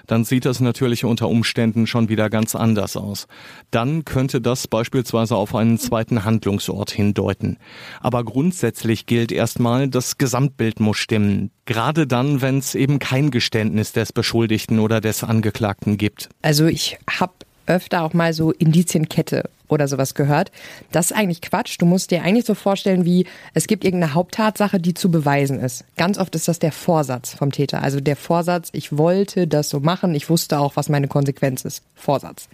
dann 0.06 0.24
sieht 0.24 0.46
das 0.46 0.62
natürlich 0.62 1.04
unter 1.04 1.28
Umständen 1.28 1.86
schon 1.86 2.08
wieder 2.08 2.30
ganz 2.30 2.56
anders 2.56 2.96
aus. 2.96 3.28
Dann 3.72 4.06
könnte 4.06 4.40
das 4.40 4.70
beispielsweise 4.70 5.36
auf 5.36 5.54
einen 5.54 5.78
zweiten 5.78 6.24
Handlungsort 6.24 6.92
hindeuten. 6.92 7.58
Aber 8.00 8.24
grundsätzlich 8.24 9.06
gilt 9.06 9.34
erstmal, 9.34 9.90
das 9.90 10.18
Gesamtbild 10.18 10.80
muss 10.80 10.96
stimmen. 10.96 11.52
Gerade 11.66 12.08
dann, 12.08 12.42
wenn 12.42 12.60
es 12.60 12.74
eben 12.74 13.00
kein 13.00 13.32
Geständnis 13.32 13.92
des 13.92 14.14
Beschuldigten 14.14 14.80
oder 14.80 15.02
des 15.02 15.26
Angeklagten 15.26 15.98
gibt. 15.98 16.30
Also 16.42 16.68
ich 16.68 16.98
habe 17.20 17.34
öfter 17.68 18.04
auch 18.04 18.14
mal 18.14 18.34
so 18.34 18.52
Indizienkette 18.52 19.50
oder 19.68 19.88
sowas 19.88 20.16
gehört. 20.16 20.52
Das 20.92 21.12
ist 21.12 21.18
eigentlich 21.18 21.42
Quatsch. 21.42 21.76
Du 21.80 21.86
musst 21.86 22.12
dir 22.12 22.24
eigentlich 22.24 22.46
so 22.46 22.56
vorstellen, 22.56 23.06
wie 23.06 23.26
es 23.54 23.68
gibt 23.68 23.84
irgendeine 23.84 24.14
Haupttatsache, 24.14 24.80
die 24.80 24.94
zu 24.94 25.12
beweisen 25.12 25.60
ist. 25.60 25.84
Ganz 25.98 26.18
oft 26.18 26.34
ist 26.36 26.48
das 26.48 26.60
der 26.60 26.72
Vorsatz 26.72 27.34
vom 27.34 27.52
Täter. 27.52 27.84
Also 27.84 28.00
der 28.00 28.16
Vorsatz, 28.16 28.70
ich 28.72 28.98
wollte 28.98 29.48
das 29.48 29.70
so 29.70 29.80
machen, 29.80 30.16
ich 30.16 30.30
wusste 30.30 30.60
auch, 30.60 30.76
was 30.76 30.90
meine 30.90 31.08
Konsequenz 31.08 31.66
ist. 31.66 31.84
Vorsatz. 31.96 32.48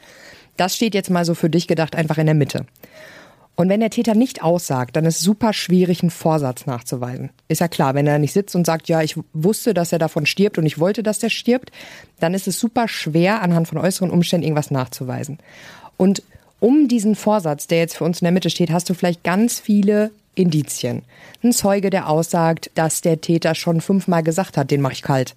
Das 0.58 0.76
steht 0.76 0.94
jetzt 0.94 1.10
mal 1.10 1.26
so 1.26 1.36
für 1.36 1.50
dich 1.50 1.68
gedacht 1.68 1.96
einfach 1.96 2.18
in 2.18 2.26
der 2.26 2.36
Mitte. 2.36 2.66
Und 3.56 3.70
wenn 3.70 3.82
der 3.82 3.92
Täter 3.92 4.16
nicht 4.16 4.42
aussagt, 4.42 4.96
dann 4.96 5.06
ist 5.06 5.20
super 5.20 5.54
schwierig, 5.54 6.02
einen 6.02 6.10
Vorsatz 6.10 6.66
nachzuweisen. 6.66 7.30
Ist 7.48 7.62
ja 7.62 7.68
klar, 7.68 7.94
wenn 7.94 8.08
er 8.08 8.18
nicht 8.18 8.34
sitzt 8.34 8.56
und 8.56 8.66
sagt, 8.66 8.90
ja, 8.90 9.02
ich 9.04 9.16
wusste, 9.34 9.76
dass 9.76 9.92
er 9.92 10.00
davon 10.00 10.26
stirbt 10.26 10.58
und 10.58 10.66
ich 10.66 10.80
wollte, 10.80 11.04
dass 11.04 11.20
der 11.20 11.30
stirbt, 11.30 11.72
dann 12.20 12.34
ist 12.34 12.48
es 12.48 12.60
super 12.60 12.88
schwer, 12.88 13.42
anhand 13.44 13.68
von 13.68 13.78
äußeren 13.78 14.10
Umständen 14.10 14.46
irgendwas 14.46 14.72
nachzuweisen. 14.72 15.38
Und 15.98 16.24
um 16.60 16.88
diesen 16.88 17.16
Vorsatz, 17.16 17.68
der 17.68 17.80
jetzt 17.80 17.98
für 17.98 18.06
uns 18.06 18.22
in 18.22 18.26
der 18.26 18.32
Mitte 18.32 18.50
steht, 18.50 18.72
hast 18.72 18.90
du 18.90 18.96
vielleicht 18.96 19.24
ganz 19.24 19.60
viele 19.60 20.12
Indizien. 20.34 21.04
Ein 21.44 21.52
Zeuge, 21.52 21.92
der 21.92 22.10
aussagt, 22.10 22.72
dass 22.74 23.02
der 23.02 23.22
Täter 23.22 23.54
schon 23.54 23.82
fünfmal 23.82 24.24
gesagt 24.24 24.58
hat, 24.58 24.72
den 24.72 24.82
mache 24.82 24.94
ich 24.94 25.02
kalt. 25.04 25.36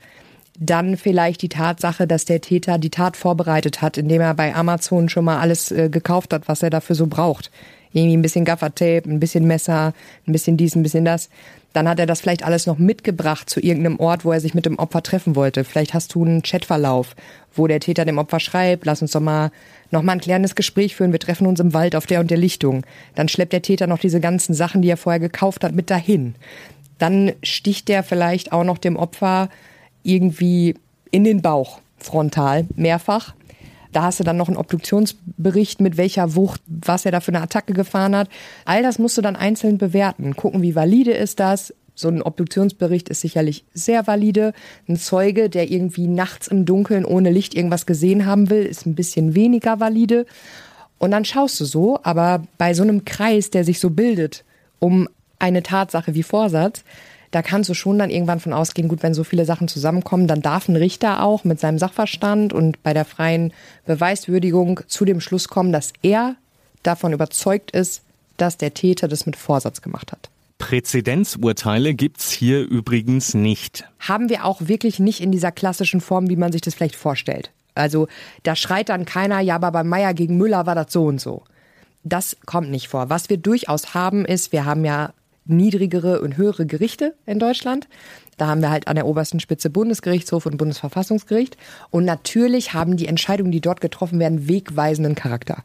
Dann 0.58 0.96
vielleicht 0.96 1.42
die 1.42 1.50
Tatsache, 1.50 2.06
dass 2.06 2.24
der 2.24 2.40
Täter 2.40 2.78
die 2.78 2.88
Tat 2.88 3.18
vorbereitet 3.18 3.82
hat, 3.82 3.98
indem 3.98 4.22
er 4.22 4.32
bei 4.32 4.54
Amazon 4.54 5.10
schon 5.10 5.26
mal 5.26 5.38
alles 5.38 5.70
äh, 5.70 5.90
gekauft 5.90 6.32
hat, 6.32 6.48
was 6.48 6.62
er 6.62 6.70
dafür 6.70 6.96
so 6.96 7.06
braucht 7.06 7.50
irgendwie 7.96 8.16
ein 8.16 8.22
bisschen 8.22 8.44
Gaffertape, 8.44 9.08
ein 9.08 9.20
bisschen 9.20 9.46
Messer, 9.46 9.94
ein 10.26 10.32
bisschen 10.32 10.56
dies, 10.56 10.74
ein 10.76 10.82
bisschen 10.82 11.04
das. 11.04 11.28
Dann 11.72 11.88
hat 11.88 11.98
er 11.98 12.06
das 12.06 12.20
vielleicht 12.20 12.44
alles 12.44 12.66
noch 12.66 12.78
mitgebracht 12.78 13.50
zu 13.50 13.60
irgendeinem 13.60 14.00
Ort, 14.00 14.24
wo 14.24 14.32
er 14.32 14.40
sich 14.40 14.54
mit 14.54 14.66
dem 14.66 14.78
Opfer 14.78 15.02
treffen 15.02 15.36
wollte. 15.36 15.62
Vielleicht 15.64 15.92
hast 15.92 16.14
du 16.14 16.24
einen 16.24 16.42
Chatverlauf, 16.42 17.14
wo 17.54 17.66
der 17.66 17.80
Täter 17.80 18.04
dem 18.04 18.18
Opfer 18.18 18.40
schreibt, 18.40 18.86
lass 18.86 19.02
uns 19.02 19.12
doch 19.12 19.20
mal 19.20 19.50
noch 19.90 20.02
mal 20.02 20.12
ein 20.12 20.20
klärendes 20.20 20.54
Gespräch 20.54 20.96
führen, 20.96 21.12
wir 21.12 21.20
treffen 21.20 21.46
uns 21.46 21.60
im 21.60 21.74
Wald 21.74 21.94
auf 21.94 22.06
der 22.06 22.20
und 22.20 22.30
der 22.30 22.38
Lichtung. 22.38 22.84
Dann 23.14 23.28
schleppt 23.28 23.52
der 23.52 23.62
Täter 23.62 23.86
noch 23.86 23.98
diese 23.98 24.20
ganzen 24.20 24.54
Sachen, 24.54 24.82
die 24.82 24.88
er 24.88 24.96
vorher 24.96 25.20
gekauft 25.20 25.64
hat, 25.64 25.74
mit 25.74 25.90
dahin. 25.90 26.34
Dann 26.98 27.32
sticht 27.42 27.88
der 27.88 28.02
vielleicht 28.02 28.52
auch 28.52 28.64
noch 28.64 28.78
dem 28.78 28.96
Opfer 28.96 29.48
irgendwie 30.02 30.74
in 31.10 31.24
den 31.24 31.42
Bauch, 31.42 31.80
frontal, 31.98 32.66
mehrfach. 32.74 33.34
Da 33.96 34.02
hast 34.02 34.20
du 34.20 34.24
dann 34.24 34.36
noch 34.36 34.48
einen 34.48 34.58
Obduktionsbericht, 34.58 35.80
mit 35.80 35.96
welcher 35.96 36.34
Wucht, 36.34 36.60
was 36.66 37.06
er 37.06 37.12
da 37.12 37.20
für 37.20 37.30
eine 37.30 37.40
Attacke 37.40 37.72
gefahren 37.72 38.14
hat. 38.14 38.28
All 38.66 38.82
das 38.82 38.98
musst 38.98 39.16
du 39.16 39.22
dann 39.22 39.36
einzeln 39.36 39.78
bewerten. 39.78 40.36
Gucken, 40.36 40.60
wie 40.60 40.74
valide 40.74 41.12
ist 41.12 41.40
das. 41.40 41.72
So 41.94 42.08
ein 42.08 42.20
Obduktionsbericht 42.20 43.08
ist 43.08 43.22
sicherlich 43.22 43.64
sehr 43.72 44.06
valide. 44.06 44.52
Ein 44.86 44.98
Zeuge, 44.98 45.48
der 45.48 45.70
irgendwie 45.70 46.08
nachts 46.08 46.48
im 46.48 46.66
Dunkeln 46.66 47.06
ohne 47.06 47.30
Licht 47.30 47.54
irgendwas 47.54 47.86
gesehen 47.86 48.26
haben 48.26 48.50
will, 48.50 48.66
ist 48.66 48.84
ein 48.84 48.96
bisschen 48.96 49.34
weniger 49.34 49.80
valide. 49.80 50.26
Und 50.98 51.12
dann 51.12 51.24
schaust 51.24 51.58
du 51.60 51.64
so, 51.64 51.98
aber 52.02 52.42
bei 52.58 52.74
so 52.74 52.82
einem 52.82 53.06
Kreis, 53.06 53.48
der 53.48 53.64
sich 53.64 53.80
so 53.80 53.88
bildet, 53.88 54.44
um 54.78 55.08
eine 55.38 55.62
Tatsache 55.62 56.14
wie 56.14 56.22
Vorsatz, 56.22 56.84
da 57.36 57.42
kannst 57.42 57.68
du 57.68 57.74
schon 57.74 57.98
dann 57.98 58.08
irgendwann 58.08 58.40
von 58.40 58.54
ausgehen, 58.54 58.88
gut, 58.88 59.02
wenn 59.02 59.12
so 59.12 59.22
viele 59.22 59.44
Sachen 59.44 59.68
zusammenkommen, 59.68 60.26
dann 60.26 60.40
darf 60.40 60.70
ein 60.70 60.76
Richter 60.76 61.22
auch 61.22 61.44
mit 61.44 61.60
seinem 61.60 61.78
Sachverstand 61.78 62.54
und 62.54 62.82
bei 62.82 62.94
der 62.94 63.04
freien 63.04 63.52
Beweiswürdigung 63.84 64.80
zu 64.86 65.04
dem 65.04 65.20
Schluss 65.20 65.48
kommen, 65.48 65.70
dass 65.70 65.92
er 66.00 66.36
davon 66.82 67.12
überzeugt 67.12 67.72
ist, 67.72 68.00
dass 68.38 68.56
der 68.56 68.72
Täter 68.72 69.06
das 69.06 69.26
mit 69.26 69.36
Vorsatz 69.36 69.82
gemacht 69.82 70.12
hat. 70.12 70.30
Präzedenzurteile 70.56 71.92
gibt's 71.92 72.30
hier 72.30 72.62
übrigens 72.62 73.34
nicht. 73.34 73.84
Haben 73.98 74.30
wir 74.30 74.46
auch 74.46 74.62
wirklich 74.62 74.98
nicht 74.98 75.20
in 75.20 75.30
dieser 75.30 75.52
klassischen 75.52 76.00
Form, 76.00 76.30
wie 76.30 76.36
man 76.36 76.52
sich 76.52 76.62
das 76.62 76.74
vielleicht 76.74 76.96
vorstellt. 76.96 77.50
Also 77.74 78.08
da 78.44 78.56
schreit 78.56 78.88
dann 78.88 79.04
keiner, 79.04 79.40
ja, 79.40 79.56
aber 79.56 79.72
bei 79.72 79.84
Meier 79.84 80.14
gegen 80.14 80.38
Müller 80.38 80.64
war 80.64 80.74
das 80.74 80.90
so 80.90 81.04
und 81.04 81.20
so. 81.20 81.42
Das 82.02 82.38
kommt 82.46 82.70
nicht 82.70 82.88
vor. 82.88 83.10
Was 83.10 83.28
wir 83.28 83.36
durchaus 83.36 83.92
haben, 83.92 84.24
ist, 84.24 84.52
wir 84.52 84.64
haben 84.64 84.86
ja 84.86 85.12
niedrigere 85.46 86.20
und 86.20 86.36
höhere 86.36 86.66
Gerichte 86.66 87.14
in 87.26 87.38
Deutschland. 87.38 87.88
Da 88.36 88.48
haben 88.48 88.60
wir 88.60 88.70
halt 88.70 88.86
an 88.86 88.96
der 88.96 89.06
obersten 89.06 89.40
Spitze 89.40 89.70
Bundesgerichtshof 89.70 90.44
und 90.44 90.58
Bundesverfassungsgericht. 90.58 91.56
Und 91.90 92.04
natürlich 92.04 92.74
haben 92.74 92.96
die 92.96 93.08
Entscheidungen, 93.08 93.50
die 93.50 93.62
dort 93.62 93.80
getroffen 93.80 94.18
werden, 94.18 94.46
wegweisenden 94.48 95.14
Charakter. 95.14 95.62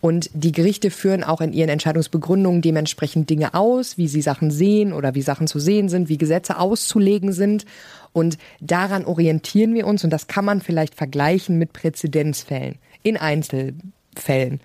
Und 0.00 0.30
die 0.32 0.52
Gerichte 0.52 0.90
führen 0.90 1.24
auch 1.24 1.40
in 1.40 1.52
ihren 1.52 1.68
Entscheidungsbegründungen 1.68 2.62
dementsprechend 2.62 3.28
Dinge 3.28 3.54
aus, 3.54 3.98
wie 3.98 4.08
sie 4.08 4.22
Sachen 4.22 4.50
sehen 4.50 4.92
oder 4.92 5.14
wie 5.14 5.22
Sachen 5.22 5.46
zu 5.46 5.58
sehen 5.58 5.88
sind, 5.88 6.08
wie 6.08 6.18
Gesetze 6.18 6.58
auszulegen 6.58 7.32
sind. 7.32 7.66
Und 8.12 8.38
daran 8.60 9.04
orientieren 9.04 9.74
wir 9.74 9.86
uns 9.86 10.02
und 10.02 10.10
das 10.10 10.26
kann 10.26 10.44
man 10.44 10.62
vielleicht 10.62 10.94
vergleichen 10.94 11.58
mit 11.58 11.74
Präzedenzfällen 11.74 12.76
in 13.02 13.18
Einzelfällen. 13.18 14.60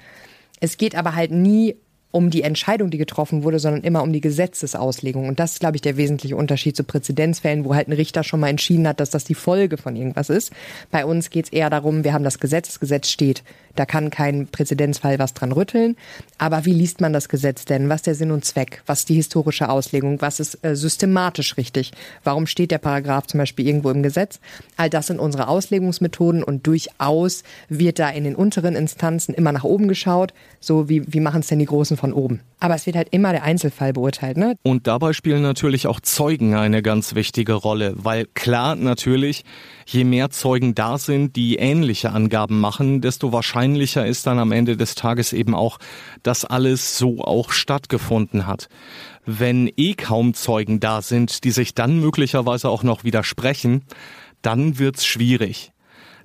Es 0.62 0.78
geht 0.78 0.96
aber 0.96 1.16
halt 1.16 1.32
nie 1.32 1.76
um 2.12 2.30
die 2.30 2.44
Entscheidung, 2.44 2.90
die 2.92 2.98
getroffen 2.98 3.44
wurde, 3.44 3.60
sondern 3.60 3.84
immer 3.84 4.04
um 4.04 4.14
die 4.14 4.22
Gesetzesauslegung. 4.22 5.28
Und 5.28 5.40
das 5.40 5.54
ist, 5.54 5.60
glaube 5.60 5.78
ich, 5.78 5.82
der 5.82 5.98
wesentliche 5.98 6.36
Unterschied 6.36 6.76
zu 6.76 6.84
Präzedenzfällen, 6.84 7.66
wo 7.66 7.74
halt 7.74 7.88
ein 7.88 7.94
Richter 7.94 8.24
schon 8.24 8.42
mal 8.42 8.50
entschieden 8.50 8.88
hat, 8.88 9.00
dass 9.00 9.10
das 9.10 9.24
die 9.24 9.36
Folge 9.36 9.78
von 9.78 9.96
irgendwas 9.96 10.30
ist. 10.30 10.52
Bei 10.92 11.06
uns 11.06 11.30
geht 11.30 11.46
es 11.46 11.52
eher 11.52 11.70
darum, 11.70 12.04
wir 12.04 12.14
haben 12.14 12.24
das 12.24 12.40
Gesetz, 12.40 12.68
das 12.68 12.80
Gesetz 12.80 13.10
steht. 13.10 13.44
Da 13.76 13.86
kann 13.86 14.10
kein 14.10 14.48
Präzedenzfall 14.48 15.20
was 15.20 15.34
dran 15.34 15.52
rütteln. 15.52 15.96
Aber 16.38 16.66
wie 16.66 16.74
liest 16.74 17.00
man 17.00 17.14
das 17.14 17.30
Gesetz 17.30 17.66
denn? 17.66 17.90
Was 17.90 17.98
ist 17.98 18.08
der 18.08 18.16
Sinn 18.16 18.32
und 18.32 18.44
Zweck? 18.44 18.84
Was 18.86 19.00
ist 19.00 19.10
die 19.10 19.16
historische 19.16 19.70
Auslegung? 19.70 20.22
Was 20.22 20.40
ist 20.40 20.64
äh, 20.64 20.76
systematisch 20.76 21.58
richtig? 21.58 21.92
Warum 22.24 22.48
steht 22.48 22.72
der 22.72 22.80
Paragraph 22.80 23.28
zum 23.28 23.38
Beispiel 23.38 23.68
irgendwo 23.68 23.90
im 23.90 24.04
Gesetz? 24.04 24.40
All 24.76 24.90
das 24.90 25.08
sind 25.08 25.20
unsere 25.20 25.48
Auslegungsmethoden 25.48 26.44
und 26.44 26.68
durchaus 26.68 27.44
wird 27.70 28.00
da 28.00 28.10
in 28.10 28.24
den 28.24 28.36
unteren 28.36 28.76
Instanzen 28.76 29.34
immer 29.34 29.52
nach 29.52 29.64
oben 29.64 29.88
geschaut. 29.88 30.34
So 30.60 30.90
wie, 30.90 31.04
wie 31.12 31.20
machen 31.20 31.42
es 31.42 31.48
denn 31.48 31.60
die 31.60 31.66
großen 31.66 31.98
von 32.02 32.14
oben. 32.14 32.42
Aber 32.60 32.76
es 32.76 32.86
wird 32.86 32.96
halt 32.96 33.10
immer 33.12 33.32
der 33.32 33.44
Einzelfall 33.44 33.94
beurteilt, 33.94 34.36
ne? 34.36 34.56
Und 34.64 34.88
dabei 34.88 35.14
spielen 35.14 35.44
natürlich 35.44 35.86
auch 35.88 36.00
Zeugen 36.00 36.56
eine 36.56 36.82
ganz 36.82 37.16
wichtige 37.16 37.54
Rolle, 37.54 37.94
weil 37.96 38.26
klar 38.34 38.76
natürlich, 38.76 39.46
je 39.86 40.04
mehr 40.04 40.32
Zeugen 40.32 40.74
da 40.76 40.98
sind, 40.98 41.36
die 41.36 41.58
ähnliche 41.58 42.12
Angaben 42.12 42.60
machen, 42.60 43.02
desto 43.02 43.32
wahrscheinlicher 43.32 44.06
ist 44.06 44.26
dann 44.28 44.40
am 44.40 44.52
Ende 44.52 44.78
des 44.78 44.96
Tages 44.96 45.32
eben 45.32 45.56
auch, 45.56 45.78
dass 46.24 46.44
alles 46.44 46.98
so 46.98 47.22
auch 47.22 47.52
stattgefunden 47.52 48.48
hat. 48.48 48.68
Wenn 49.26 49.72
eh 49.78 49.94
kaum 49.94 50.34
Zeugen 50.34 50.80
da 50.80 51.02
sind, 51.04 51.44
die 51.44 51.52
sich 51.52 51.76
dann 51.76 52.00
möglicherweise 52.00 52.70
auch 52.70 52.82
noch 52.82 53.04
widersprechen, 53.04 53.84
dann 54.42 54.80
wird's 54.80 55.06
schwierig. 55.06 55.72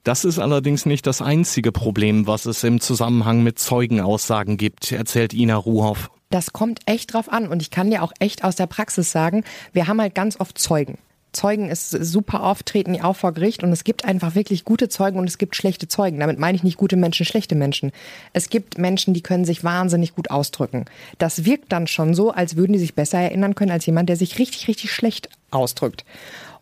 Das 0.07 0.25
ist 0.25 0.39
allerdings 0.39 0.87
nicht 0.87 1.05
das 1.09 1.21
einzige 1.21 1.73
Problem, 1.73 2.29
was 2.29 2.47
es 2.47 2.63
im 2.63 2.81
Zusammenhang 2.81 3.43
mit 3.43 3.59
Zeugenaussagen 3.59 4.57
gibt, 4.57 4.93
erzählt 4.93 5.35
Ina 5.35 5.57
Ruhoff. 5.57 6.13
Das 6.31 6.53
kommt 6.53 6.79
echt 6.87 7.13
drauf 7.13 7.29
an 7.29 7.49
und 7.49 7.61
ich 7.61 7.73
kann 7.73 7.91
dir 7.91 8.05
auch 8.05 8.13
echt 8.21 8.45
aus 8.45 8.55
der 8.55 8.69
Praxis 8.69 9.11
sagen, 9.11 9.43
wir 9.73 9.89
haben 9.89 10.01
halt 10.01 10.15
ganz 10.15 10.39
oft 10.39 10.59
Zeugen. 10.59 10.99
Zeugen 11.33 11.69
ist 11.69 11.91
super 11.91 12.45
oft, 12.45 12.67
treten 12.67 12.93
die 12.93 13.03
auch 13.03 13.17
vor 13.17 13.33
Gericht 13.33 13.65
und 13.65 13.73
es 13.73 13.83
gibt 13.83 14.05
einfach 14.05 14.37
wirklich 14.37 14.65
gute 14.65 14.89
Zeugen 14.89 15.19
und 15.19 15.29
es 15.29 15.39
gibt 15.39 15.57
schlechte 15.57 15.89
Zeugen. 15.89 16.21
Damit 16.21 16.39
meine 16.39 16.55
ich 16.55 16.63
nicht 16.63 16.77
gute 16.77 16.97
Menschen, 16.97 17.27
schlechte 17.27 17.57
Menschen. 17.57 17.91
Es 18.33 18.49
gibt 18.49 18.79
Menschen, 18.79 19.13
die 19.13 19.23
können 19.23 19.45
sich 19.45 19.65
wahnsinnig 19.65 20.15
gut 20.15 20.31
ausdrücken. 20.31 20.85
Das 21.19 21.45
wirkt 21.45 21.73
dann 21.73 21.89
schon 21.89 22.15
so, 22.15 22.31
als 22.31 22.55
würden 22.55 22.75
die 22.75 22.79
sich 22.79 22.95
besser 22.95 23.19
erinnern 23.19 23.57
können 23.57 23.73
als 23.73 23.87
jemand, 23.87 24.09
der 24.09 24.17
sich 24.17 24.39
richtig, 24.39 24.69
richtig 24.69 24.93
schlecht 24.93 25.31
ausdrückt. 25.51 26.05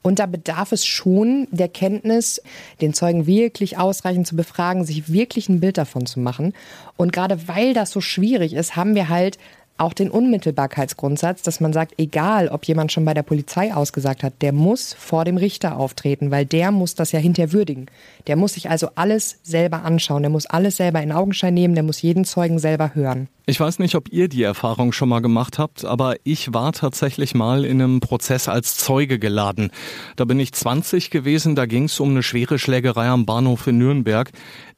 Und 0.06 0.18
da 0.18 0.26
bedarf 0.26 0.72
es 0.72 0.84
schon 0.84 1.48
der 1.50 1.68
Kenntnis, 1.68 2.42
den 2.82 2.92
Zeugen 2.92 3.26
wirklich 3.26 3.78
ausreichend 3.78 4.26
zu 4.26 4.36
befragen, 4.36 4.84
sich 4.84 5.10
wirklich 5.10 5.48
ein 5.48 5.60
Bild 5.60 5.78
davon 5.78 6.04
zu 6.04 6.20
machen. 6.20 6.52
Und 6.98 7.10
gerade 7.10 7.48
weil 7.48 7.72
das 7.72 7.90
so 7.90 8.02
schwierig 8.02 8.52
ist, 8.52 8.76
haben 8.76 8.94
wir 8.94 9.08
halt 9.08 9.38
auch 9.76 9.92
den 9.92 10.10
Unmittelbarkeitsgrundsatz, 10.10 11.42
dass 11.42 11.60
man 11.60 11.72
sagt, 11.72 11.94
egal 11.98 12.48
ob 12.48 12.64
jemand 12.64 12.92
schon 12.92 13.04
bei 13.04 13.14
der 13.14 13.24
Polizei 13.24 13.74
ausgesagt 13.74 14.22
hat, 14.22 14.34
der 14.40 14.52
muss 14.52 14.94
vor 14.94 15.24
dem 15.24 15.36
Richter 15.36 15.76
auftreten, 15.76 16.30
weil 16.30 16.46
der 16.46 16.70
muss 16.70 16.94
das 16.94 17.10
ja 17.12 17.18
hinterher 17.18 17.52
würdigen. 17.52 17.86
Der 18.26 18.36
muss 18.36 18.54
sich 18.54 18.70
also 18.70 18.90
alles 18.94 19.40
selber 19.42 19.82
anschauen, 19.82 20.22
der 20.22 20.30
muss 20.30 20.46
alles 20.46 20.76
selber 20.76 21.02
in 21.02 21.12
Augenschein 21.12 21.54
nehmen, 21.54 21.74
der 21.74 21.82
muss 21.82 22.02
jeden 22.02 22.24
Zeugen 22.24 22.58
selber 22.58 22.94
hören. 22.94 23.28
Ich 23.46 23.60
weiß 23.60 23.78
nicht, 23.78 23.94
ob 23.94 24.10
ihr 24.10 24.28
die 24.28 24.42
Erfahrung 24.42 24.92
schon 24.92 25.10
mal 25.10 25.20
gemacht 25.20 25.58
habt, 25.58 25.84
aber 25.84 26.16
ich 26.24 26.54
war 26.54 26.72
tatsächlich 26.72 27.34
mal 27.34 27.66
in 27.66 27.82
einem 27.82 28.00
Prozess 28.00 28.48
als 28.48 28.78
Zeuge 28.78 29.18
geladen. 29.18 29.70
Da 30.16 30.24
bin 30.24 30.40
ich 30.40 30.52
20 30.52 31.10
gewesen, 31.10 31.54
da 31.54 31.66
ging 31.66 31.84
es 31.84 32.00
um 32.00 32.10
eine 32.10 32.22
schwere 32.22 32.58
Schlägerei 32.58 33.06
am 33.06 33.26
Bahnhof 33.26 33.66
in 33.66 33.76
Nürnberg. 33.76 34.30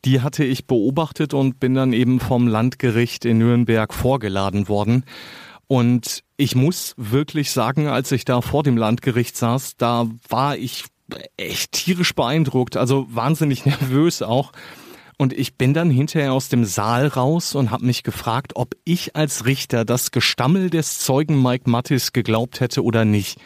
Die 0.07 0.21
hatte 0.21 0.45
ich 0.45 0.69
beobachtet 0.69 1.35
und 1.35 1.59
bin 1.59 1.75
dann 1.75 1.93
eben 1.93 2.21
vom 2.21 2.47
Landgericht 2.47 3.25
in 3.25 3.39
Nürnberg 3.39 3.93
vorgeladen 3.93 4.69
worden. 4.69 5.05
Und 5.67 6.23
ich 6.37 6.55
muss 6.55 6.95
wirklich 6.97 7.51
sagen, 7.51 7.89
als 7.89 8.13
ich 8.13 8.25
da 8.25 8.41
vor 8.41 8.63
dem 8.63 8.77
Landgericht 8.77 9.37
saß, 9.37 9.77
da 9.77 10.07
war 10.29 10.57
ich 10.57 10.85
echt 11.37 11.73
tierisch 11.73 12.15
beeindruckt, 12.15 12.77
also 12.77 13.09
wahnsinnig 13.11 13.67
nervös 13.67 14.23
auch. 14.23 14.53
Und 15.19 15.33
ich 15.33 15.57
bin 15.57 15.75
dann 15.75 15.91
hinterher 15.91 16.33
aus 16.35 16.51
dem 16.51 16.65
Saal 16.65 17.09
raus 17.09 17.57
und 17.57 17.73
habe 17.73 17.87
mich 17.87 18.05
gefragt, 18.05 18.53
ob 18.55 18.77
ich 18.85 19.17
als 19.17 19.45
Richter 19.45 19.85
das 19.85 20.13
Gestammel 20.13 20.71
des 20.71 21.01
Zeugen 21.01 21.43
Mike 21.43 21.69
Mattis 21.69 22.13
geglaubt 22.13 22.61
hätte 22.61 22.85
oder 22.85 23.05
nicht. 23.05 23.41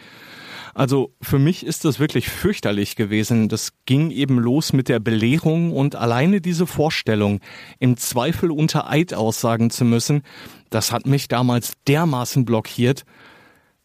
Also 0.74 1.14
für 1.20 1.38
mich 1.38 1.64
ist 1.64 1.84
das 1.84 1.98
wirklich 1.98 2.28
fürchterlich 2.28 2.96
gewesen. 2.96 3.48
Das 3.48 3.72
ging 3.86 4.10
eben 4.10 4.38
los 4.38 4.72
mit 4.72 4.88
der 4.88 5.00
Belehrung 5.00 5.72
und 5.72 5.96
alleine 5.96 6.40
diese 6.40 6.66
Vorstellung, 6.66 7.40
im 7.78 7.96
Zweifel 7.96 8.50
unter 8.50 8.88
Eid 8.88 9.14
aussagen 9.14 9.70
zu 9.70 9.84
müssen, 9.84 10.22
das 10.70 10.92
hat 10.92 11.06
mich 11.06 11.28
damals 11.28 11.72
dermaßen 11.88 12.44
blockiert, 12.44 13.04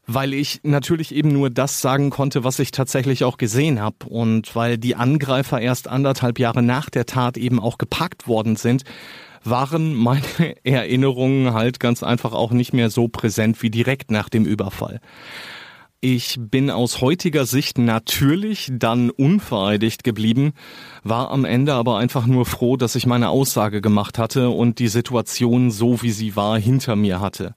weil 0.07 0.33
ich 0.33 0.59
natürlich 0.63 1.13
eben 1.13 1.29
nur 1.29 1.49
das 1.49 1.81
sagen 1.81 2.11
konnte, 2.11 2.43
was 2.43 2.59
ich 2.59 2.69
tatsächlich 2.71 3.23
auch 3.23 3.37
gesehen 3.37 3.81
habe 3.81 4.05
und 4.07 4.55
weil 4.55 4.77
die 4.77 4.95
Angreifer 4.95 5.59
erst 5.59 5.87
anderthalb 5.87 6.37
Jahre 6.37 6.61
nach 6.61 6.91
der 6.91 7.07
Tat 7.07 7.37
eben 7.37 7.59
auch 7.59 7.79
gepackt 7.79 8.27
worden 8.27 8.55
sind, 8.55 8.83
waren 9.43 9.95
meine 9.95 10.23
Erinnerungen 10.63 11.53
halt 11.53 11.79
ganz 11.79 12.03
einfach 12.03 12.33
auch 12.33 12.51
nicht 12.51 12.73
mehr 12.73 12.91
so 12.91 13.07
präsent 13.07 13.61
wie 13.63 13.71
direkt 13.71 14.11
nach 14.11 14.29
dem 14.29 14.45
Überfall. 14.45 14.99
Ich 16.07 16.35
bin 16.37 16.69
aus 16.69 17.01
heutiger 17.01 17.47
Sicht 17.47 17.79
natürlich 17.79 18.69
dann 18.71 19.09
unvereidigt 19.09 20.03
geblieben, 20.03 20.53
war 21.03 21.31
am 21.31 21.45
Ende 21.45 21.73
aber 21.73 21.97
einfach 21.97 22.27
nur 22.27 22.45
froh, 22.45 22.77
dass 22.77 22.93
ich 22.93 23.07
meine 23.07 23.29
Aussage 23.29 23.81
gemacht 23.81 24.19
hatte 24.19 24.51
und 24.51 24.77
die 24.77 24.87
Situation 24.87 25.71
so 25.71 26.03
wie 26.03 26.11
sie 26.11 26.35
war 26.35 26.59
hinter 26.59 26.95
mir 26.95 27.21
hatte. 27.21 27.55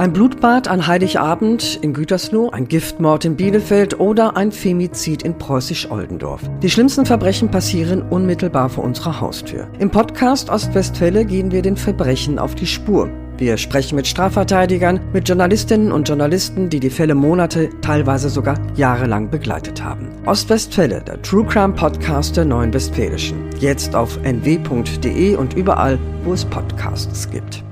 Ein 0.00 0.14
Blutbad 0.14 0.66
an 0.66 0.86
Heiligabend 0.86 1.78
in 1.82 1.92
Gütersloh, 1.92 2.48
ein 2.48 2.66
Giftmord 2.66 3.26
in 3.26 3.36
Bielefeld 3.36 4.00
oder 4.00 4.34
ein 4.34 4.50
Femizid 4.50 5.22
in 5.22 5.36
Preußisch-Oldendorf. 5.36 6.40
Die 6.62 6.70
schlimmsten 6.70 7.04
Verbrechen 7.04 7.50
passieren 7.50 8.00
unmittelbar 8.00 8.70
vor 8.70 8.84
unserer 8.84 9.20
Haustür. 9.20 9.68
Im 9.78 9.90
Podcast 9.90 10.48
Ostwestfälle 10.48 11.26
gehen 11.26 11.52
wir 11.52 11.60
den 11.60 11.76
Verbrechen 11.76 12.38
auf 12.38 12.54
die 12.54 12.66
Spur. 12.66 13.10
Wir 13.36 13.58
sprechen 13.58 13.96
mit 13.96 14.06
Strafverteidigern, 14.06 15.00
mit 15.12 15.28
Journalistinnen 15.28 15.92
und 15.92 16.08
Journalisten, 16.08 16.70
die 16.70 16.80
die 16.80 16.88
Fälle 16.88 17.14
Monate, 17.14 17.68
teilweise 17.82 18.30
sogar 18.30 18.58
jahrelang 18.76 19.28
begleitet 19.28 19.84
haben. 19.84 20.08
Ostwestfälle, 20.24 21.02
der 21.02 21.20
True 21.20 21.44
Crime 21.44 21.74
Podcast 21.74 22.38
der 22.38 22.46
Neuen 22.46 22.72
Westfälischen. 22.72 23.50
Jetzt 23.58 23.94
auf 23.94 24.18
nw.de 24.22 25.36
und 25.36 25.52
überall, 25.58 25.98
wo 26.24 26.32
es 26.32 26.46
Podcasts 26.46 27.30
gibt. 27.30 27.62